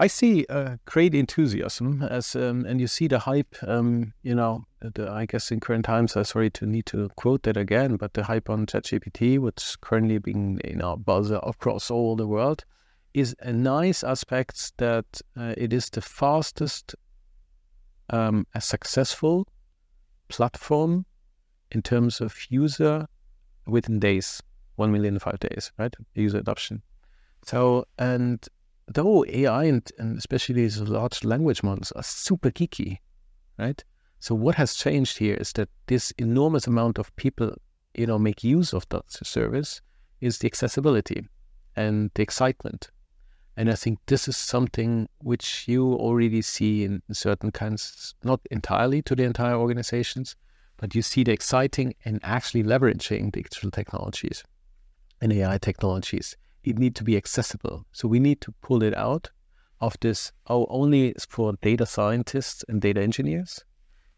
I 0.00 0.06
see 0.06 0.46
uh, 0.48 0.76
great 0.84 1.12
enthusiasm 1.12 2.04
as, 2.04 2.36
um, 2.36 2.64
and 2.66 2.80
you 2.80 2.86
see 2.86 3.08
the 3.08 3.18
hype. 3.18 3.56
Um, 3.66 4.12
you 4.22 4.34
know, 4.34 4.64
the, 4.80 5.10
I 5.10 5.26
guess 5.26 5.50
in 5.50 5.58
current 5.58 5.84
times, 5.84 6.16
I'm 6.16 6.22
sorry 6.22 6.50
to 6.50 6.66
need 6.66 6.86
to 6.86 7.08
quote 7.16 7.42
that 7.42 7.56
again, 7.56 7.96
but 7.96 8.14
the 8.14 8.22
hype 8.22 8.48
on 8.48 8.66
ChatGPT, 8.66 9.40
which 9.40 9.76
currently 9.80 10.18
being 10.18 10.60
you 10.64 10.76
know 10.76 10.96
buzz 10.96 11.32
across 11.32 11.90
all 11.90 12.14
the 12.14 12.28
world, 12.28 12.64
is 13.12 13.34
a 13.40 13.52
nice 13.52 14.04
aspect 14.04 14.76
that 14.76 15.20
uh, 15.36 15.54
it 15.56 15.72
is 15.72 15.90
the 15.90 16.00
fastest, 16.00 16.94
um, 18.10 18.46
a 18.54 18.60
successful 18.60 19.48
platform 20.28 21.06
in 21.72 21.82
terms 21.82 22.20
of 22.20 22.36
user 22.50 23.06
within 23.66 23.98
days, 23.98 24.40
1 24.76 24.92
million 24.92 25.14
in 25.14 25.20
five 25.20 25.40
days, 25.40 25.72
right? 25.76 25.94
User 26.14 26.38
adoption. 26.38 26.82
So, 27.44 27.84
and 27.98 28.46
though 28.88 29.24
AI 29.26 29.64
and, 29.64 29.90
and 29.98 30.18
especially 30.18 30.56
these 30.56 30.80
large 30.80 31.24
language 31.24 31.62
models 31.62 31.92
are 31.92 32.02
super 32.02 32.50
geeky, 32.50 32.98
right? 33.58 33.82
So 34.20 34.34
what 34.34 34.56
has 34.56 34.74
changed 34.74 35.18
here 35.18 35.34
is 35.34 35.52
that 35.54 35.68
this 35.86 36.12
enormous 36.18 36.66
amount 36.66 36.98
of 36.98 37.14
people, 37.16 37.54
you 37.94 38.06
know, 38.06 38.18
make 38.18 38.42
use 38.42 38.72
of 38.72 38.88
that 38.88 39.04
service 39.10 39.80
is 40.20 40.38
the 40.38 40.46
accessibility 40.46 41.26
and 41.76 42.10
the 42.14 42.22
excitement 42.22 42.90
and 43.58 43.68
I 43.68 43.74
think 43.74 43.98
this 44.06 44.28
is 44.28 44.36
something 44.36 45.08
which 45.18 45.66
you 45.66 45.92
already 45.94 46.42
see 46.42 46.84
in 46.84 47.02
certain 47.10 47.50
kinds, 47.50 48.14
not 48.22 48.38
entirely 48.52 49.02
to 49.02 49.16
the 49.16 49.24
entire 49.24 49.56
organizations, 49.56 50.36
but 50.76 50.94
you 50.94 51.02
see 51.02 51.24
the 51.24 51.32
exciting 51.32 51.96
and 52.04 52.20
actually 52.22 52.62
leveraging 52.62 53.32
digital 53.32 53.72
technologies 53.72 54.44
and 55.20 55.32
AI 55.32 55.58
technologies. 55.58 56.36
It 56.68 56.78
need 56.78 56.94
to 56.96 57.04
be 57.04 57.16
accessible. 57.16 57.86
So 57.92 58.06
we 58.08 58.20
need 58.20 58.40
to 58.42 58.52
pull 58.60 58.82
it 58.82 58.94
out 58.94 59.30
of 59.80 59.96
this, 60.00 60.32
oh, 60.48 60.66
only 60.68 61.14
for 61.28 61.54
data 61.62 61.86
scientists 61.86 62.64
and 62.68 62.80
data 62.80 63.00
engineers 63.00 63.64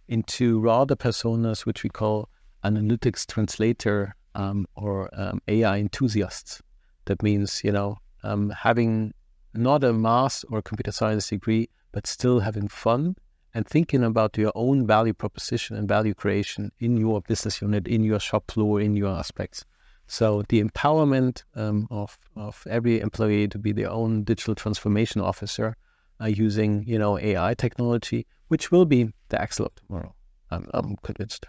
into 0.09 0.59
rather 0.59 0.97
personas 0.97 1.65
which 1.65 1.85
we 1.85 1.91
call 1.91 2.29
analytics 2.65 3.27
translator 3.27 4.17
um, 4.35 4.67
or 4.75 5.09
um, 5.13 5.41
AI 5.47 5.79
enthusiasts. 5.79 6.61
That 7.05 7.23
means, 7.23 7.63
you 7.63 7.73
know, 7.73 7.99
um, 8.23 8.51
having 8.51 9.15
not 9.55 9.85
a 9.85 9.93
math 9.93 10.45
or 10.51 10.63
computer 10.63 10.93
science 10.93 11.29
degree, 11.29 11.69
but 11.93 12.07
still 12.07 12.41
having 12.41 12.69
fun 12.69 13.17
and 13.55 13.67
thinking 13.67 14.05
about 14.05 14.37
your 14.39 14.53
own 14.55 14.87
value 14.87 15.15
proposition 15.15 15.77
and 15.77 15.89
value 15.89 16.15
creation 16.15 16.71
in 16.79 16.97
your 16.97 17.21
business 17.23 17.61
unit, 17.61 17.89
in 17.89 18.05
your 18.05 18.21
shop 18.21 18.51
floor, 18.51 18.81
in 18.81 18.97
your 18.97 19.11
aspects. 19.11 19.65
So 20.11 20.43
the 20.49 20.61
empowerment 20.61 21.45
um, 21.55 21.87
of 21.89 22.19
of 22.35 22.67
every 22.69 22.99
employee 22.99 23.47
to 23.47 23.59
be 23.61 23.71
their 23.71 23.91
own 23.91 24.25
digital 24.25 24.57
transformation 24.57 25.21
officer 25.21 25.77
uh, 26.21 26.27
using 26.27 26.83
you 26.85 26.99
know 26.99 27.17
AI 27.17 27.55
technology, 27.55 28.27
which 28.49 28.73
will 28.73 28.85
be 28.85 29.13
the 29.29 29.41
Excel 29.41 29.67
of 29.67 29.75
tomorrow. 29.77 30.13
I'm, 30.51 30.67
I'm 30.75 30.97
convinced. 30.97 31.47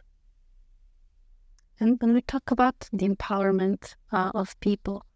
And 1.79 1.99
when 1.99 2.13
we 2.13 2.21
talk 2.21 2.51
about 2.51 2.87
the 2.93 3.09
empowerment 3.09 3.95
uh, 4.11 4.31
of 4.35 4.59
people, 4.59 5.07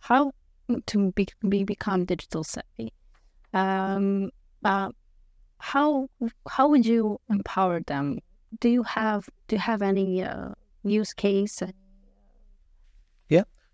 how 0.00 0.32
to 0.86 1.12
be, 1.12 1.28
be 1.48 1.62
become 1.62 2.04
digital 2.04 2.42
savvy. 2.42 2.92
Um, 3.54 4.30
uh, 4.64 4.90
how 5.58 6.08
how 6.48 6.68
would 6.68 6.84
you 6.84 7.20
empower 7.30 7.80
them? 7.80 8.18
Do 8.58 8.68
you 8.68 8.82
have 8.82 9.28
do 9.46 9.54
you 9.54 9.60
have 9.60 9.82
any 9.82 10.24
uh, 10.24 10.54
use 10.82 11.12
case? 11.12 11.62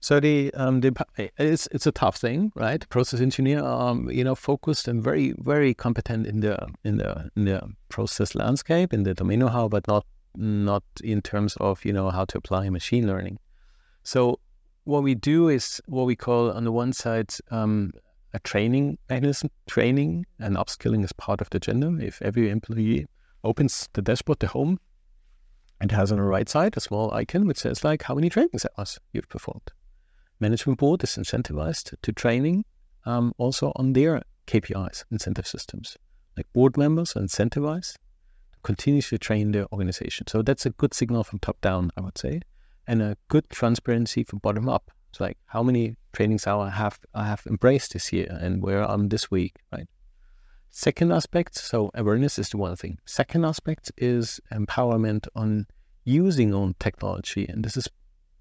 So 0.05 0.21
the 0.21 0.53
um 0.53 0.83
the 0.83 0.93
it's 1.39 1.67
it's 1.73 1.87
a 1.87 1.93
tough 1.93 2.19
thing, 2.19 2.53
right? 2.55 2.87
Process 2.91 3.23
engineer, 3.23 3.65
um, 3.65 4.11
you 4.11 4.23
know, 4.23 4.35
focused 4.35 4.87
and 4.87 5.03
very 5.03 5.33
very 5.39 5.73
competent 5.73 6.27
in 6.27 6.41
the 6.41 6.59
in 6.85 6.99
the 6.99 7.31
in 7.37 7.47
the 7.47 7.63
process 7.89 8.35
landscape 8.35 8.93
in 8.93 9.05
the 9.05 9.15
domain 9.15 9.39
know-how, 9.39 9.67
but 9.67 9.89
not 9.89 10.05
not 10.37 10.83
in 11.03 11.23
terms 11.23 11.57
of 11.59 11.83
you 11.87 11.93
know 11.95 12.11
how 12.11 12.27
to 12.27 12.37
apply 12.37 12.69
machine 12.69 13.07
learning. 13.07 13.39
So 14.03 14.41
what 14.85 15.03
we 15.03 15.15
do 15.15 15.49
is 15.49 15.81
what 15.87 16.05
we 16.05 16.17
call 16.17 16.53
on 16.53 16.65
the 16.65 16.73
one 16.73 16.93
side 16.93 17.33
um, 17.51 17.91
a 18.35 18.41
training 18.41 18.99
mechanism. 19.09 19.49
Training 19.67 20.27
and 20.39 20.57
upskilling 20.57 21.03
is 21.03 21.15
part 21.15 21.41
of 21.41 21.49
the 21.49 21.57
agenda. 21.57 21.97
If 22.05 22.21
every 22.21 22.51
employee 22.51 23.07
opens 23.43 23.89
the 23.95 24.03
dashboard, 24.03 24.41
the 24.41 24.49
home, 24.49 24.81
and 25.81 25.91
has 25.93 26.13
on 26.13 26.19
the 26.19 26.25
right 26.25 26.51
side 26.51 26.77
a 26.77 26.81
small 26.81 27.11
icon 27.15 27.47
which 27.47 27.61
says 27.61 27.83
like 27.83 28.03
how 28.03 28.15
many 28.15 28.29
training 28.29 28.61
hours 28.77 29.01
you've 29.15 29.31
performed. 29.31 29.73
Management 30.41 30.79
board 30.79 31.03
is 31.05 31.11
incentivized 31.11 31.95
to 32.03 32.13
training 32.13 32.65
um, 33.07 33.33
also 33.39 33.73
on 33.77 33.93
their 33.93 34.23
KPIs, 34.47 35.05
incentive 35.11 35.47
systems. 35.47 35.97
Like 36.37 36.53
board 36.53 36.77
members 36.77 37.17
are 37.17 37.21
incentivized 37.21 37.95
to 38.53 38.59
continuously 38.63 39.19
train 39.19 39.53
their 39.53 39.67
organization. 39.73 40.27
So 40.27 40.43
that's 40.43 40.67
a 40.67 40.71
good 40.71 40.95
signal 40.95 41.25
from 41.25 41.39
top 41.39 41.61
down, 41.61 41.91
I 41.97 42.01
would 42.01 42.19
say 42.19 42.41
and 42.87 43.03
a 43.03 43.17
good 43.29 43.49
transparency 43.51 44.25
from 44.25 44.39
bottom 44.41 44.69
up. 44.69 44.91
It's 45.11 45.21
like 45.21 45.39
how 45.47 45.63
many 45.63 45.97
trainings 46.13 46.47
I 46.47 46.71
have 46.71 46.99
I 47.15 47.27
have 47.27 47.43
embraced 47.47 47.93
this 47.93 48.13
year 48.13 48.37
and 48.41 48.63
where 48.63 48.83
I'm 48.83 49.09
this 49.09 49.31
week, 49.31 49.57
right? 49.73 49.89
Second 50.71 51.13
aspect, 51.13 51.55
so 51.55 51.91
awareness 51.95 52.39
is 52.39 52.49
the 52.49 52.57
one 52.57 52.75
thing. 52.75 52.99
Second 53.05 53.45
aspect 53.45 53.93
is 53.97 54.41
empowerment 54.53 55.29
on 55.37 55.67
using 56.05 56.53
own 56.53 56.75
technology, 56.81 57.47
and 57.49 57.65
this 57.65 57.77
is 57.77 57.89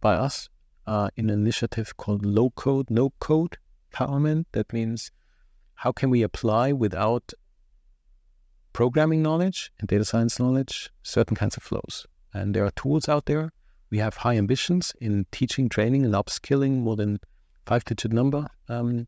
by 0.01 0.15
us 0.15 0.49
uh, 0.85 1.09
in 1.15 1.29
an 1.29 1.39
initiative 1.39 1.97
called 1.97 2.25
Low 2.25 2.49
Code, 2.51 2.89
No 2.89 3.11
Code 3.19 3.57
empowerment. 3.91 4.45
That 4.51 4.71
means 4.73 5.11
how 5.75 5.91
can 5.91 6.09
we 6.09 6.23
apply 6.23 6.71
without 6.71 7.33
programming 8.73 9.21
knowledge 9.21 9.71
and 9.79 9.87
data 9.87 10.05
science 10.05 10.39
knowledge 10.39 10.89
certain 11.03 11.35
kinds 11.35 11.57
of 11.57 11.63
flows. 11.63 12.07
And 12.33 12.55
there 12.55 12.65
are 12.65 12.71
tools 12.71 13.07
out 13.07 13.25
there 13.25 13.51
we 13.93 13.99
have 13.99 14.17
high 14.17 14.37
ambitions 14.37 14.91
in 14.99 15.27
teaching, 15.31 15.69
training, 15.69 16.03
and 16.03 16.15
upskilling 16.15 16.79
more 16.79 16.95
than 16.95 17.19
five 17.67 17.85
digit 17.85 18.11
number. 18.11 18.47
Um, 18.67 19.05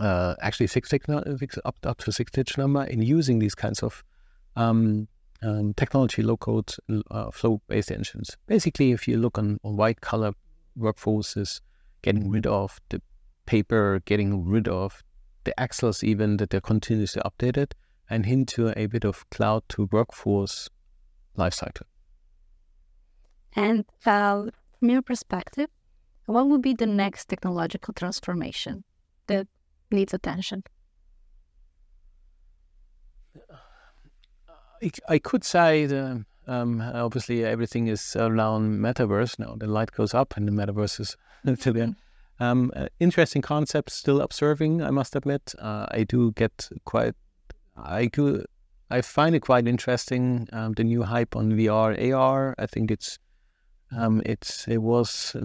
uh, 0.00 0.36
actually, 0.40 0.68
six 0.68 0.88
digit 0.88 1.58
up, 1.66 1.76
up 1.82 1.98
to 1.98 2.10
six 2.10 2.30
digit 2.30 2.56
number 2.56 2.84
in 2.84 3.02
using 3.02 3.40
these 3.40 3.54
kinds 3.54 3.82
of 3.82 4.02
um, 4.56 5.06
um, 5.42 5.74
technology 5.74 6.22
low 6.22 6.38
code 6.38 6.74
uh, 7.10 7.30
flow 7.30 7.60
based 7.68 7.92
engines. 7.92 8.38
Basically, 8.46 8.92
if 8.92 9.06
you 9.06 9.18
look 9.18 9.36
on, 9.36 9.60
on 9.62 9.76
white 9.76 10.00
collar 10.00 10.32
workforces, 10.78 11.60
getting 12.02 12.30
rid 12.30 12.46
of 12.46 12.80
the 12.88 13.00
paper, 13.46 14.00
getting 14.04 14.44
rid 14.46 14.68
of 14.68 15.02
the 15.44 15.54
Excels, 15.58 16.02
even 16.02 16.38
that 16.38 16.50
they're 16.50 16.60
continuously 16.60 17.22
updated, 17.24 17.72
and 18.08 18.26
into 18.26 18.72
a 18.78 18.86
bit 18.86 19.04
of 19.04 19.28
cloud 19.30 19.62
to 19.70 19.88
workforce 19.92 20.68
lifecycle. 21.36 21.82
And 23.54 23.84
uh, 24.04 24.44
from 24.78 24.90
your 24.90 25.02
perspective, 25.02 25.68
what 26.26 26.48
would 26.48 26.62
be 26.62 26.74
the 26.74 26.86
next 26.86 27.26
technological 27.26 27.94
transformation 27.94 28.84
that 29.26 29.46
needs 29.90 30.14
attention? 30.14 30.64
I, 34.82 34.90
I 35.08 35.18
could 35.18 35.44
say 35.44 35.86
the 35.86 36.24
um, 36.46 36.80
obviously 36.80 37.44
everything 37.44 37.88
is 37.88 38.16
around 38.16 38.78
metaverse 38.78 39.38
now. 39.38 39.54
The 39.56 39.66
light 39.66 39.92
goes 39.92 40.14
up 40.14 40.36
and 40.36 40.46
the 40.46 40.52
metaverse 40.52 41.00
is 41.00 41.16
to 41.60 41.72
the 41.72 41.80
end. 41.80 41.96
Um, 42.40 42.72
uh, 42.74 42.88
interesting 42.98 43.42
concept, 43.42 43.90
still 43.90 44.20
observing. 44.20 44.82
I 44.82 44.90
must 44.90 45.14
admit, 45.14 45.54
uh, 45.58 45.86
I 45.90 46.04
do 46.04 46.32
get 46.32 46.68
quite. 46.84 47.14
I 47.76 48.06
do. 48.06 48.44
I 48.90 49.00
find 49.00 49.34
it 49.34 49.40
quite 49.40 49.68
interesting. 49.68 50.48
Um, 50.52 50.72
the 50.72 50.84
new 50.84 51.02
hype 51.04 51.36
on 51.36 51.52
VR, 51.52 52.12
AR. 52.12 52.54
I 52.58 52.66
think 52.66 52.90
it's 52.90 53.18
um, 53.96 54.20
it 54.26 54.64
it 54.66 54.78
was 54.78 55.36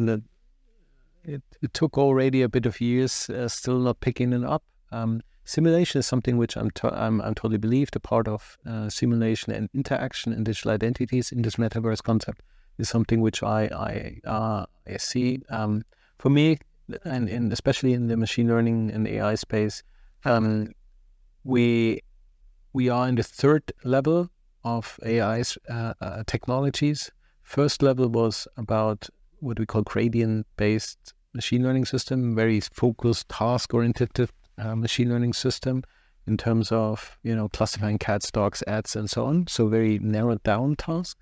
it, 1.24 1.43
it 1.62 1.74
took 1.74 1.97
already 1.97 2.41
a 2.41 2.50
bit 2.50 2.65
of 2.65 2.82
years, 2.82 3.30
uh, 3.30 3.47
still 3.47 3.80
not 3.80 4.00
picking 4.00 4.34
it 4.34 4.43
up. 4.43 4.63
Um, 4.91 5.21
simulation 5.50 6.00
is 6.00 6.06
something 6.06 6.38
which 6.38 6.56
I'm, 6.56 6.70
to, 6.72 6.94
I'm, 6.94 7.22
I'm 7.22 7.36
totally 7.36 7.58
believed 7.58 7.96
a 7.96 8.00
part 8.00 8.28
of 8.28 8.58
uh, 8.66 8.90
simulation 8.90 9.52
and 9.52 9.70
interaction 9.74 10.34
and 10.34 10.46
digital 10.46 10.72
identities 10.72 11.32
in 11.32 11.42
this 11.42 11.56
metaverse 11.56 12.04
concept 12.04 12.42
is 12.78 12.90
something 12.90 13.22
which 13.22 13.42
I 13.44 13.62
I, 13.66 14.30
uh, 14.30 14.66
I 14.88 14.98
see. 14.98 15.42
Um, 15.50 15.84
for 16.18 16.30
me, 16.30 16.58
and, 17.04 17.30
and, 17.30 17.54
especially 17.54 17.94
in 17.94 18.08
the 18.08 18.18
machine 18.18 18.48
learning 18.48 18.92
and 18.92 19.08
AI 19.08 19.36
space, 19.36 19.84
um, 20.26 20.70
we 21.44 22.02
we 22.74 22.90
are 22.90 23.08
in 23.08 23.16
the 23.16 23.24
third 23.24 23.64
level 23.84 24.30
of 24.64 25.00
AI's 25.06 25.58
uh, 25.70 25.94
uh, 26.02 26.24
technologies 26.26 27.12
First 27.50 27.82
level 27.82 28.10
was 28.10 28.48
about 28.58 29.10
what 29.40 29.58
we 29.58 29.66
call 29.66 29.82
gradient 29.82 30.46
based 30.56 31.16
machine 31.34 31.64
learning 31.64 31.86
system, 31.86 32.36
very 32.36 32.60
focused, 32.60 33.28
task 33.28 33.74
oriented 33.74 34.14
uh, 34.60 34.76
machine 34.76 35.10
learning 35.10 35.34
system 35.34 35.84
in 36.28 36.38
terms 36.38 36.72
of 36.72 37.17
you 37.24 37.36
know 37.36 37.50
classifying 37.50 37.98
cats, 37.98 38.32
dogs, 38.32 38.63
ads, 38.67 38.95
and 38.95 39.10
so 39.10 39.26
on. 39.26 39.48
So 39.48 39.67
very 39.67 40.00
narrowed 40.00 40.43
down 40.43 40.76
task. 40.76 41.17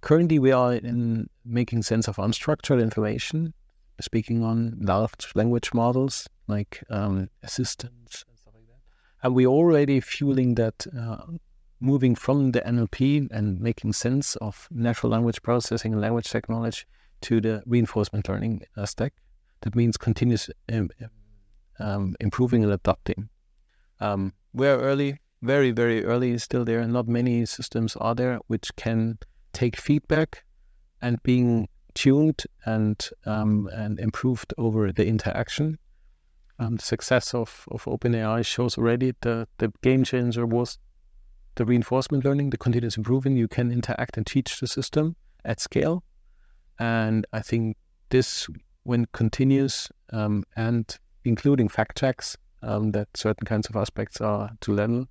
Currently, 0.00 0.38
we 0.38 0.52
are 0.52 0.74
in 0.74 1.28
making 1.44 1.82
sense 1.82 2.08
of 2.08 2.16
unstructured 2.16 2.80
information, 2.80 3.52
speaking 4.00 4.44
on 4.44 4.78
large 4.80 5.32
language 5.34 5.74
models 5.74 6.28
like 6.46 6.82
um, 6.88 7.28
assistants 7.42 8.24
and 8.28 8.38
stuff 8.38 8.54
like 8.54 8.66
that. 8.66 9.26
And 9.26 9.34
we're 9.34 9.48
already 9.48 10.00
fueling 10.00 10.54
that 10.54 10.86
uh, 10.98 11.18
moving 11.80 12.14
from 12.14 12.52
the 12.52 12.60
NLP 12.60 13.28
and 13.30 13.60
making 13.60 13.92
sense 13.92 14.36
of 14.36 14.68
natural 14.70 15.12
language 15.12 15.42
processing 15.42 15.92
and 15.92 16.00
language 16.00 16.30
technology 16.30 16.84
to 17.22 17.40
the 17.40 17.62
reinforcement 17.66 18.28
learning 18.28 18.62
stack. 18.84 19.12
That 19.62 19.74
means 19.74 19.96
continuous 19.96 20.50
um, 20.72 20.90
um, 21.80 22.14
improving 22.20 22.64
and 22.64 22.72
adapting. 22.72 23.28
Um, 24.00 24.32
we're 24.52 24.78
early, 24.78 25.18
very, 25.42 25.70
very 25.70 26.04
early 26.04 26.38
still 26.38 26.64
there. 26.64 26.86
Not 26.86 27.08
many 27.08 27.46
systems 27.46 27.96
are 27.96 28.14
there 28.14 28.38
which 28.46 28.74
can 28.76 29.18
take 29.52 29.76
feedback 29.76 30.44
and 31.00 31.22
being 31.22 31.68
tuned 31.94 32.44
and 32.64 33.08
um, 33.26 33.68
and 33.72 33.98
improved 33.98 34.54
over 34.58 34.92
the 34.92 35.06
interaction. 35.06 35.78
Um, 36.60 36.76
the 36.76 36.82
success 36.82 37.34
of, 37.34 37.66
of 37.70 37.84
OpenAI 37.84 38.44
shows 38.44 38.76
already 38.76 39.14
the, 39.20 39.46
the 39.58 39.72
game 39.82 40.02
changer 40.02 40.44
was 40.44 40.78
the 41.54 41.64
reinforcement 41.64 42.24
learning, 42.24 42.50
the 42.50 42.56
continuous 42.56 42.96
improving, 42.96 43.36
you 43.36 43.48
can 43.48 43.70
interact 43.70 44.16
and 44.16 44.26
teach 44.26 44.58
the 44.60 44.66
system 44.66 45.16
at 45.44 45.60
scale. 45.60 46.02
And 46.78 47.26
I 47.32 47.40
think 47.40 47.76
this, 48.10 48.48
when 48.84 49.06
continuous 49.12 49.88
um, 50.12 50.44
and 50.56 50.96
including 51.28 51.68
fact 51.68 51.98
checks, 51.98 52.36
um, 52.62 52.92
that 52.92 53.08
certain 53.14 53.46
kinds 53.46 53.68
of 53.68 53.76
aspects 53.76 54.20
are 54.20 54.50
too 54.60 54.72
level, 54.72 55.06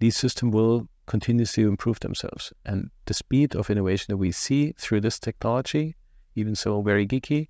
these 0.00 0.16
systems 0.16 0.52
will 0.52 0.88
continuously 1.06 1.62
improve 1.62 2.00
themselves. 2.00 2.52
And 2.64 2.90
the 3.06 3.14
speed 3.14 3.54
of 3.54 3.70
innovation 3.70 4.06
that 4.12 4.16
we 4.16 4.32
see 4.32 4.72
through 4.78 5.02
this 5.02 5.18
technology, 5.18 5.96
even 6.34 6.54
so 6.54 6.82
very 6.82 7.06
geeky, 7.06 7.48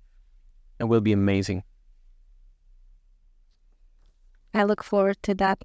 and 0.79 0.89
will 0.89 1.01
be 1.01 1.13
amazing. 1.13 1.63
I 4.53 4.63
look 4.63 4.83
forward 4.83 5.17
to 5.23 5.33
that 5.35 5.63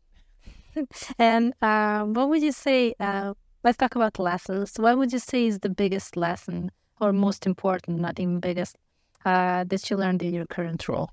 and 1.19 1.53
uh, 1.61 2.05
what 2.05 2.29
would 2.29 2.43
you 2.43 2.53
say? 2.53 2.95
Uh, 3.01 3.35
let's 3.65 3.77
talk 3.77 3.97
about 3.97 4.19
lessons. 4.19 4.75
What 4.77 4.97
would 4.99 5.13
you 5.13 5.19
say 5.19 5.47
is 5.47 5.61
the 5.61 5.69
biggest 5.69 6.17
lesson, 6.17 6.71
or 7.01 7.13
most 7.13 7.47
important, 7.47 8.01
not 8.01 8.21
even 8.21 8.41
biggest, 8.41 8.77
uh, 9.25 9.65
that 9.65 9.91
you 9.91 9.97
learned 9.97 10.23
in 10.23 10.35
your 10.35 10.47
current 10.47 10.89
role? 10.89 11.11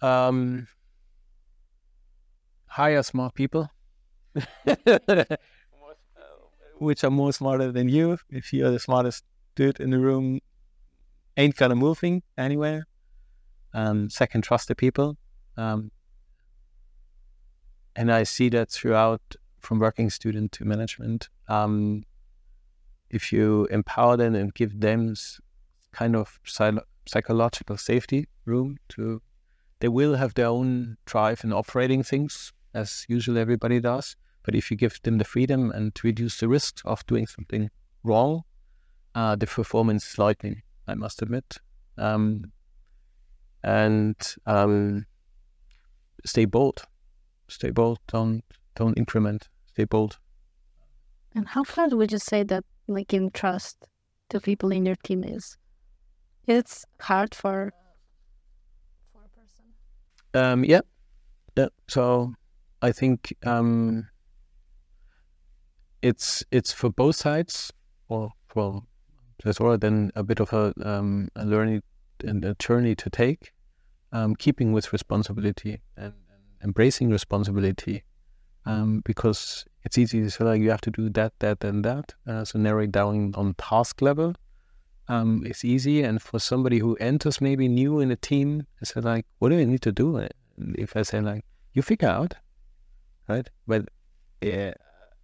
Um, 0.00 0.68
hire 2.66 3.02
smart 3.02 3.34
people, 3.34 3.70
which 6.78 7.02
are 7.04 7.10
more 7.10 7.32
smarter 7.32 7.72
than 7.72 7.88
you. 7.88 8.18
If 8.30 8.52
you're 8.52 8.70
the 8.70 8.78
smartest 8.78 9.24
dude 9.54 9.80
in 9.80 9.90
the 9.90 9.98
room, 9.98 10.40
ain't 11.36 11.56
gonna 11.56 11.74
moving 11.74 12.22
anywhere. 12.36 12.86
Um, 13.74 14.10
second, 14.10 14.42
trust 14.42 14.68
the 14.68 14.74
people. 14.74 15.16
Um, 15.56 15.90
and 17.96 18.12
I 18.12 18.22
see 18.22 18.48
that 18.50 18.70
throughout 18.70 19.20
from 19.58 19.80
working 19.80 20.08
student 20.10 20.52
to 20.52 20.64
management. 20.64 21.28
Um, 21.48 22.04
if 23.10 23.32
you 23.32 23.66
empower 23.70 24.16
them 24.16 24.34
and 24.34 24.54
give 24.54 24.80
them 24.80 25.14
kind 25.92 26.14
of 26.14 26.38
psychological 27.06 27.76
safety 27.76 28.28
room 28.44 28.76
to, 28.90 29.20
they 29.80 29.88
will 29.88 30.16
have 30.16 30.34
their 30.34 30.46
own 30.46 30.96
drive 31.04 31.44
in 31.44 31.52
operating 31.52 32.02
things 32.02 32.52
as 32.74 33.04
usually 33.08 33.40
everybody 33.40 33.80
does. 33.80 34.16
But 34.42 34.54
if 34.54 34.70
you 34.70 34.76
give 34.76 35.00
them 35.02 35.18
the 35.18 35.24
freedom 35.24 35.70
and 35.70 35.92
reduce 36.02 36.38
the 36.38 36.48
risk 36.48 36.80
of 36.84 37.04
doing 37.06 37.26
something 37.26 37.70
wrong, 38.02 38.42
uh, 39.14 39.36
the 39.36 39.46
performance 39.46 40.12
is 40.12 40.18
lightning, 40.18 40.62
I 40.86 40.94
must 40.94 41.22
admit. 41.22 41.58
Um, 41.96 42.52
and 43.62 44.16
um, 44.46 45.06
stay 46.24 46.44
bold 46.44 46.86
stay 47.48 47.70
bold. 47.70 47.98
Don't 48.06 48.44
don't 48.74 48.96
increment. 48.96 49.48
Stay 49.72 49.84
bold. 49.84 50.18
And 51.34 51.48
how 51.48 51.64
hard 51.64 51.92
would 51.92 52.12
you 52.12 52.18
say 52.18 52.42
that 52.44 52.64
like 52.86 53.08
giving 53.08 53.30
trust 53.30 53.88
to 54.30 54.40
people 54.40 54.70
in 54.70 54.86
your 54.86 54.96
team 54.96 55.24
is? 55.24 55.56
It's 56.46 56.84
hard 57.00 57.34
for. 57.34 57.72
Um, 60.34 60.64
yeah. 60.64 60.80
yeah. 61.56 61.68
So 61.88 62.34
I 62.82 62.92
think 62.92 63.34
um, 63.44 64.08
it's 66.02 66.44
it's 66.50 66.72
for 66.72 66.90
both 66.90 67.16
sides, 67.16 67.72
or 68.08 68.32
well, 68.54 68.86
there's 69.42 69.60
already 69.60 69.80
then 69.80 70.10
a 70.14 70.22
bit 70.22 70.40
of 70.40 70.52
a, 70.52 70.72
um, 70.84 71.28
a 71.36 71.44
learning 71.44 71.82
and 72.24 72.44
a 72.44 72.54
journey 72.54 72.94
to 72.96 73.10
take, 73.10 73.52
um, 74.12 74.34
keeping 74.34 74.72
with 74.72 74.92
responsibility 74.92 75.80
and, 75.96 76.12
embracing 76.64 77.08
responsibility, 77.08 78.02
um, 78.66 79.00
because 79.04 79.64
it's 79.84 79.96
easy 79.96 80.20
to 80.20 80.28
say 80.30 80.44
like 80.44 80.60
you 80.60 80.70
have 80.70 80.80
to 80.80 80.90
do 80.90 81.08
that, 81.10 81.32
that, 81.38 81.62
and 81.62 81.84
that. 81.84 82.14
Uh, 82.26 82.44
so 82.44 82.58
narrowing 82.58 82.90
down 82.90 83.32
on 83.36 83.54
task 83.54 84.02
level 84.02 84.34
um, 85.08 85.44
is 85.46 85.64
easy, 85.64 86.02
and 86.02 86.20
for 86.20 86.38
somebody 86.38 86.78
who 86.78 86.96
enters 86.96 87.40
maybe 87.40 87.68
new 87.68 88.00
in 88.00 88.10
a 88.10 88.16
team, 88.16 88.66
I 88.80 88.84
say 88.84 89.00
like, 89.00 89.26
what 89.38 89.50
do 89.50 89.58
I 89.58 89.64
need 89.64 89.82
to 89.82 89.92
do? 89.92 90.26
If 90.58 90.96
I 90.96 91.02
say 91.02 91.20
like, 91.20 91.44
you 91.72 91.82
figure 91.82 92.08
out, 92.08 92.34
right? 93.28 93.48
But 93.66 93.88
yeah 94.40 94.74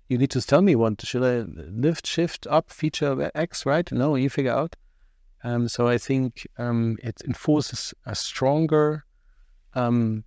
you 0.08 0.18
need 0.18 0.30
to 0.30 0.40
tell 0.40 0.62
me 0.62 0.74
what 0.74 1.04
should 1.04 1.22
I 1.22 1.40
lift, 1.56 2.06
shift, 2.06 2.46
up, 2.48 2.70
feature 2.70 3.30
X, 3.34 3.64
right? 3.64 3.90
No, 3.90 4.16
you 4.16 4.28
figure 4.28 4.52
out. 4.52 4.76
Um, 5.42 5.68
so 5.68 5.88
I 5.88 5.98
think 5.98 6.46
um, 6.58 6.98
it 7.02 7.22
enforces 7.24 7.94
a 8.06 8.14
stronger 8.14 9.04
um, 9.74 10.24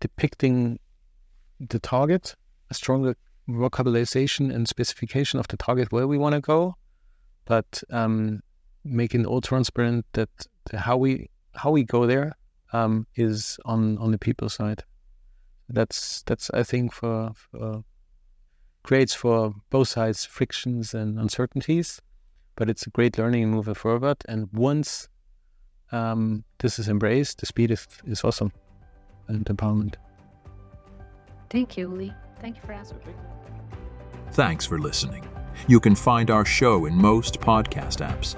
depicting 0.00 0.78
the 1.60 1.78
target, 1.78 2.34
a 2.70 2.74
stronger 2.74 3.16
vocalization 3.46 4.50
and 4.50 4.66
specification 4.66 5.38
of 5.38 5.48
the 5.48 5.56
target 5.56 5.92
where 5.92 6.06
we 6.06 6.18
want 6.18 6.34
to 6.34 6.40
go, 6.40 6.76
but 7.44 7.82
um, 7.90 8.40
making 8.84 9.26
all 9.26 9.40
transparent 9.40 10.04
that 10.12 10.28
how 10.72 10.96
we 10.96 11.30
how 11.54 11.70
we 11.70 11.84
go 11.84 12.06
there 12.06 12.36
um, 12.72 13.06
is 13.16 13.58
on 13.64 13.98
on 13.98 14.10
the 14.10 14.18
people 14.18 14.48
side. 14.48 14.84
That's 15.68 16.22
that's 16.22 16.50
I 16.50 16.62
think 16.62 16.92
for, 16.92 17.32
for 17.34 17.84
creates 18.82 19.14
for 19.14 19.54
both 19.70 19.88
sides 19.88 20.24
frictions 20.24 20.94
and 20.94 21.18
uncertainties, 21.18 22.00
but 22.56 22.68
it's 22.68 22.86
a 22.86 22.90
great 22.90 23.18
learning 23.18 23.50
moving 23.50 23.74
forward. 23.74 24.18
And 24.28 24.48
once 24.52 25.08
um, 25.90 26.44
this 26.58 26.78
is 26.78 26.88
embraced, 26.88 27.38
the 27.38 27.46
speed 27.46 27.70
is, 27.70 27.86
is 28.04 28.22
awesome 28.22 28.52
and 29.28 29.44
empowerment. 29.46 29.94
Thank 31.50 31.76
you, 31.76 31.90
Uli. 31.90 32.12
Thank 32.40 32.56
you 32.56 32.62
for 32.62 32.72
answering. 32.72 33.02
Thanks 34.32 34.66
for 34.66 34.78
listening. 34.78 35.26
You 35.68 35.80
can 35.80 35.94
find 35.94 36.30
our 36.30 36.44
show 36.44 36.86
in 36.86 36.94
most 36.94 37.40
podcast 37.40 38.04
apps. 38.06 38.36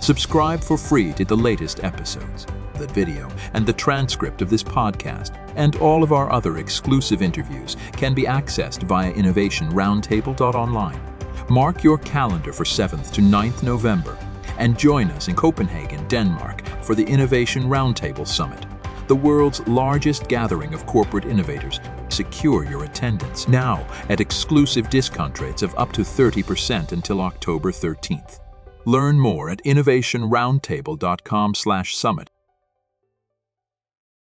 Subscribe 0.00 0.62
for 0.62 0.76
free 0.76 1.12
to 1.14 1.24
the 1.24 1.36
latest 1.36 1.82
episodes 1.82 2.46
the 2.76 2.86
video, 2.88 3.28
and 3.54 3.66
the 3.66 3.72
transcript 3.72 4.42
of 4.42 4.50
this 4.50 4.62
podcast 4.62 5.36
and 5.56 5.76
all 5.76 6.02
of 6.02 6.12
our 6.12 6.30
other 6.30 6.58
exclusive 6.58 7.22
interviews 7.22 7.76
can 7.92 8.14
be 8.14 8.24
accessed 8.24 8.82
via 8.82 9.12
innovationroundtable.online. 9.14 11.00
Mark 11.48 11.84
your 11.84 11.98
calendar 11.98 12.52
for 12.52 12.64
7th 12.64 13.12
to 13.12 13.20
9th 13.20 13.62
November 13.62 14.18
and 14.58 14.78
join 14.78 15.10
us 15.12 15.28
in 15.28 15.36
Copenhagen, 15.36 16.06
Denmark 16.08 16.66
for 16.82 16.94
the 16.94 17.04
Innovation 17.04 17.64
Roundtable 17.64 18.26
Summit, 18.26 18.66
the 19.06 19.14
world's 19.14 19.66
largest 19.68 20.28
gathering 20.28 20.74
of 20.74 20.86
corporate 20.86 21.26
innovators. 21.26 21.80
Secure 22.08 22.64
your 22.64 22.84
attendance 22.84 23.46
now 23.48 23.86
at 24.08 24.20
exclusive 24.20 24.88
discount 24.90 25.40
rates 25.40 25.62
of 25.62 25.74
up 25.76 25.92
to 25.92 26.00
30% 26.00 26.92
until 26.92 27.20
October 27.20 27.70
13th. 27.70 28.40
Learn 28.86 29.20
more 29.20 29.50
at 29.50 29.62
innovationroundtable.com/summit 29.64 32.28